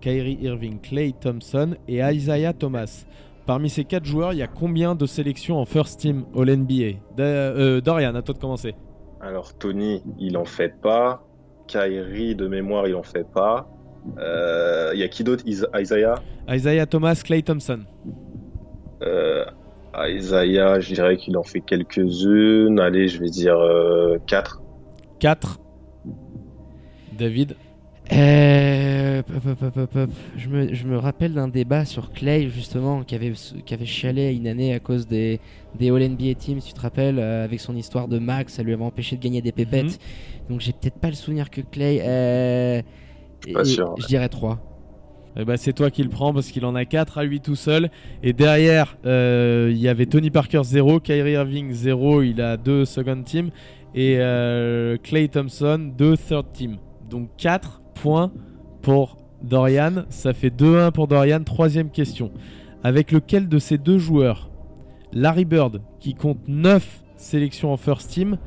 [0.00, 3.04] Kyrie Irving, Clay Thompson et Isaiah Thomas.
[3.44, 7.22] Parmi ces quatre joueurs, il y a combien de sélections en First Team All-NBA Da-
[7.24, 8.74] euh, Dorian, à toi de commencer.
[9.20, 11.22] Alors, Tony, il en fait pas.
[11.66, 13.68] Kyrie, de mémoire, il en fait pas.
[14.18, 15.42] Euh, Il y a qui d'autre?
[15.46, 16.14] Is- Isaiah?
[16.48, 17.80] Isaiah Thomas, Clay Thompson.
[19.02, 19.44] Euh,
[19.98, 22.78] Isaiah, je dirais qu'il en fait quelques-unes.
[22.80, 23.56] Allez, je vais dire
[24.26, 24.62] 4.
[25.20, 25.58] 4.
[27.18, 27.56] David
[28.12, 30.10] Euh, pop, pop, pop, pop, pop.
[30.36, 33.32] Je, me, je me rappelle d'un débat sur Clay justement qui avait,
[33.64, 35.40] qui avait chialé une année à cause des,
[35.78, 38.72] des All NBA Teams, tu te rappelles, euh, avec son histoire de Max, ça lui
[38.74, 39.98] avait empêché de gagner des pépettes.
[40.48, 42.00] Donc j'ai peut-être pas le souvenir que Clay.
[42.04, 42.82] Euh,
[43.44, 43.94] suis pas et- sûr.
[43.98, 44.60] Je dirais 3.
[45.38, 47.56] Eh ben, c'est toi qui le prends parce qu'il en a 4 à lui tout
[47.56, 47.90] seul.
[48.22, 52.84] Et derrière, euh, il y avait Tony Parker 0, Kyrie Irving 0, il a 2
[52.86, 53.50] second team.
[53.94, 56.78] Et euh, Clay Thompson 2 third team.
[57.10, 58.32] Donc 4 points
[58.80, 60.04] pour Dorian.
[60.08, 61.42] Ça fait 2-1 pour Dorian.
[61.44, 62.30] Troisième question.
[62.82, 64.50] Avec lequel de ces deux joueurs,
[65.12, 68.38] Larry Bird, qui compte 9 sélections en first team,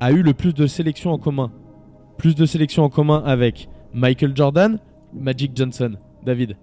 [0.00, 1.52] a eu le plus de sélections en commun?
[2.18, 4.78] Plus de sélections en commun avec Michael Jordan,
[5.14, 5.96] Magic Johnson.
[6.24, 6.56] David.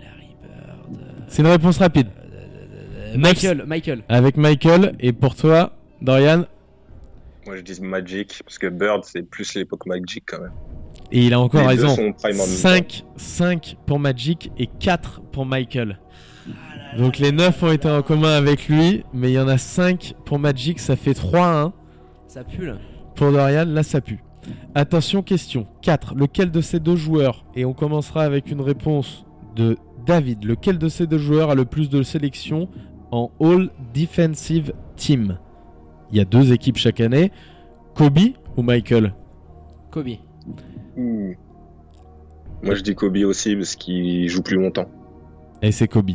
[0.00, 1.24] Larry Bird.
[1.28, 2.08] C'est une réponse rapide.
[2.16, 4.02] Euh, Michael, Michael.
[4.08, 4.92] Avec Michael.
[5.00, 6.44] Et pour toi, Dorian.
[7.46, 10.52] Moi, je dis Magic, parce que Bird, c'est plus l'époque Magic quand même.
[11.12, 11.88] Et il a encore Les raison.
[11.88, 15.98] sont prime en même 5, 5 pour Magic et 4 pour Michael.
[16.98, 20.14] Donc les 9 ont été en commun avec lui, mais il y en a 5
[20.24, 21.72] pour Magic, ça fait 3-1
[22.28, 22.74] Ça pue là.
[23.16, 24.18] pour Dorian, là ça pue.
[24.74, 26.14] Attention, question 4.
[26.14, 29.24] Lequel de ces deux joueurs, et on commencera avec une réponse
[29.56, 29.76] de
[30.06, 32.68] David, lequel de ces deux joueurs a le plus de sélections
[33.10, 35.38] en All Defensive Team?
[36.10, 37.30] Il y a deux équipes chaque année.
[37.94, 38.18] Kobe
[38.56, 39.14] ou Michael?
[39.90, 40.16] Kobe.
[40.96, 41.34] Ouh.
[42.62, 44.88] Moi, je dis Kobe aussi, parce qu'il joue plus longtemps.
[45.62, 46.12] Et c'est Kobe.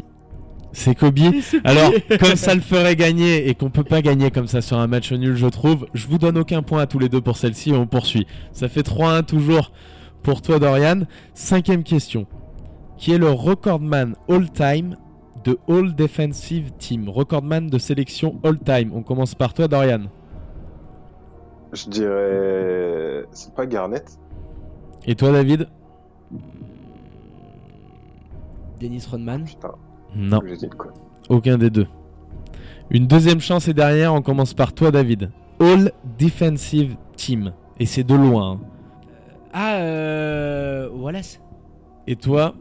[0.75, 1.17] C'est Kobe.
[1.63, 4.87] Alors, comme ça le ferait gagner et qu'on peut pas gagner comme ça sur un
[4.87, 7.69] match nul, je trouve, je vous donne aucun point à tous les deux pour celle-ci
[7.69, 8.27] et on poursuit.
[8.51, 9.71] Ça fait 3-1 toujours
[10.21, 11.03] pour toi, Dorian.
[11.33, 12.27] Cinquième question.
[12.97, 14.97] Qui est le recordman all-time
[15.45, 17.07] de All Defensive Team?
[17.07, 18.91] Recordman de sélection all-time.
[18.93, 20.01] On commence par toi, Dorian.
[21.71, 23.25] Je dirais.
[23.31, 24.19] C'est pas Garnett
[25.07, 25.69] Et toi, David?
[28.81, 29.45] Dennis Rodman.
[29.45, 29.75] Putain,
[30.15, 30.39] Non,
[31.29, 31.87] aucun des deux.
[32.89, 35.31] Une deuxième chance et derrière, on commence par toi, David.
[35.59, 37.51] All Defensive Team.
[37.79, 38.51] Et c'est de loin.
[38.53, 38.59] hein.
[39.53, 41.41] Ah, euh, Wallace.
[42.07, 42.53] Et toi,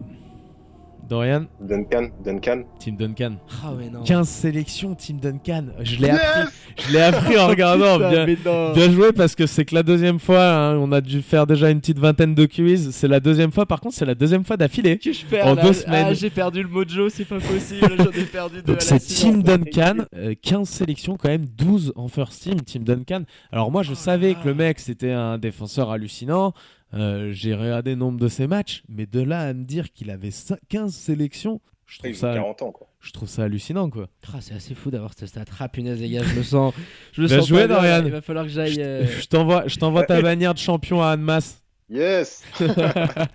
[1.08, 3.36] Dorian Duncan Duncan Team Duncan.
[3.64, 4.02] Ah, mais non.
[4.02, 5.66] 15 sélections, Team Duncan.
[5.80, 6.52] Je l'ai appris,
[6.86, 7.98] je l'ai appris en regardant.
[7.98, 11.70] bien, joué parce que c'est que la deuxième fois, hein, on a dû faire déjà
[11.70, 12.90] une petite vingtaine de quiz.
[12.92, 14.98] C'est la deuxième fois, par contre, c'est la deuxième fois d'affilée.
[14.98, 15.62] Que je perds En là.
[15.62, 16.06] deux semaines.
[16.10, 17.94] Ah, j'ai perdu le mojo, c'est pas possible.
[17.98, 18.72] J'en ai perdu deux.
[18.74, 19.14] Donc à la c'est.
[19.14, 23.22] Team Duncan, euh, 15 sélections quand même, 12 en first team, Team Duncan.
[23.52, 26.52] Alors moi je Oh savais là que le mec c'était un défenseur hallucinant,
[26.94, 30.10] Euh, j'ai regardé le nombre de ses matchs, mais de là à me dire qu'il
[30.10, 32.86] avait cin- 15 sélections, je Il trouve, ça, 40 ans, quoi.
[33.00, 34.08] je trouve ça hallucinant quoi.
[34.32, 35.44] Ah, c'est assez fou d'avoir cette stat.
[35.58, 36.72] Ah, punaise, les gars, je le sens.
[37.12, 37.98] Je le Bien sens joué, pas.
[38.00, 38.80] Il va falloir que j'aille.
[38.80, 41.60] euh, Je t'envoie, je t'envoie ta bannière de champion à Annemasse.
[41.90, 42.42] Yes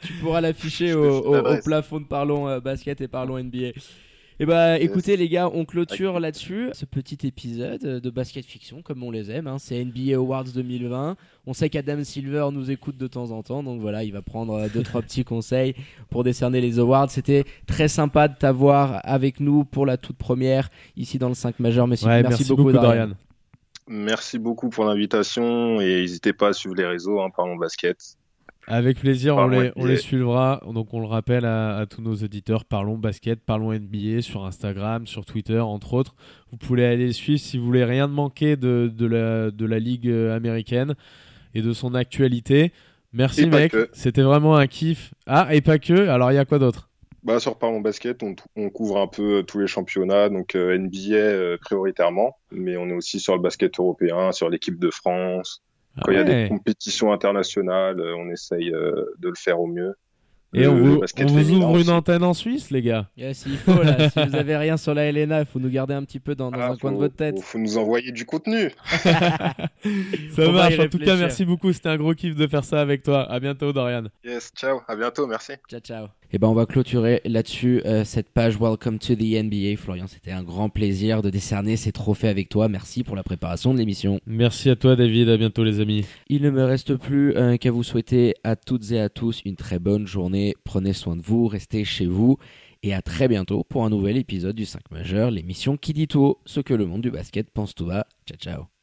[0.01, 3.72] tu pourras l'afficher au, plafond de Parlons euh, Basket et Parlons NBA.
[4.42, 9.04] Et bah écoutez les gars, on clôture là-dessus ce petit épisode de Basket Fiction comme
[9.04, 9.48] on les aime.
[9.48, 9.58] hein.
[9.60, 11.18] C'est NBA Awards 2020.
[11.46, 14.54] On sait qu'Adam Silver nous écoute de temps en temps, donc voilà, il va prendre
[14.54, 15.76] euh, deux trois petits conseils
[16.10, 17.12] pour décerner les awards.
[17.12, 21.60] C'était très sympa de t'avoir avec nous pour la toute première ici dans le 5
[21.60, 21.86] majeur.
[21.88, 23.08] Merci, Ouais, merci, merci, beaucoup, beaucoup, Dorian.
[23.08, 23.16] Dorian.
[23.88, 27.98] Merci beaucoup pour l'invitation et n'hésitez pas à suivre les réseaux, hein, Parlons Basket.
[28.70, 30.61] Avec plaisir, on les, on les suivra.
[30.72, 35.07] Donc on le rappelle à, à tous nos auditeurs, parlons basket, parlons NBA sur Instagram,
[35.07, 36.15] sur Twitter, entre autres.
[36.51, 39.80] Vous pouvez aller les suivre si vous voulez rien manquer de, de, la, de la
[39.80, 40.93] ligue euh, américaine
[41.55, 42.72] et de son actualité.
[43.11, 45.15] Merci Et mec, c'était vraiment un kiff.
[45.26, 46.89] Ah, et pas que, alors il y a quoi d'autre?
[47.24, 51.15] Bah, sur Parlons Basket, on, on couvre un peu tous les championnats, donc euh, NBA
[51.15, 55.61] euh, prioritairement, mais on est aussi sur le basket européen, sur l'équipe de France.
[56.04, 59.60] Quand il y a Ah des compétitions internationales, euh, on essaye euh, de le faire
[59.60, 59.93] au mieux.
[60.52, 61.89] Et on vous, on ouvre une aussi.
[61.91, 65.12] antenne en Suisse, les gars Yeah, S'il faut, là, si vous avez rien sur la
[65.12, 67.16] LNA, il faut nous garder un petit peu dans, dans Ah, un coin de votre
[67.16, 67.38] tête.
[67.38, 68.72] Faut, faut nous envoyer du contenu.
[69.04, 70.80] Ça On marche.
[70.80, 71.72] En tout cas, merci beaucoup.
[71.72, 73.32] C'était un gros kiff de faire ça avec toi.
[73.32, 74.06] À bientôt, Dorian.
[74.24, 75.54] Yes, ciao, à bientôt, merci.
[75.70, 76.18] Ciao, ciao.
[76.32, 79.77] Et ben, on va clôturer là-dessus euh, cette page Welcome to the NBA.
[79.77, 82.69] Florian, c'était un grand plaisir de décerner ces trophées avec toi.
[82.69, 84.19] Merci pour la préparation de l'émission.
[84.27, 85.30] Merci à toi, David.
[85.30, 86.05] À bientôt, les amis.
[86.27, 89.55] Il ne me reste plus euh, qu'à vous souhaiter à toutes et à tous une
[89.55, 90.55] très bonne journée.
[90.63, 92.38] Prenez soin de vous, restez chez vous
[92.84, 96.21] et à très bientôt pour un nouvel épisode du 5 majeur, l'émission qui dit tout
[96.21, 98.05] haut ce que le monde du basket pense tout bas.
[98.25, 98.69] Ciao ciao.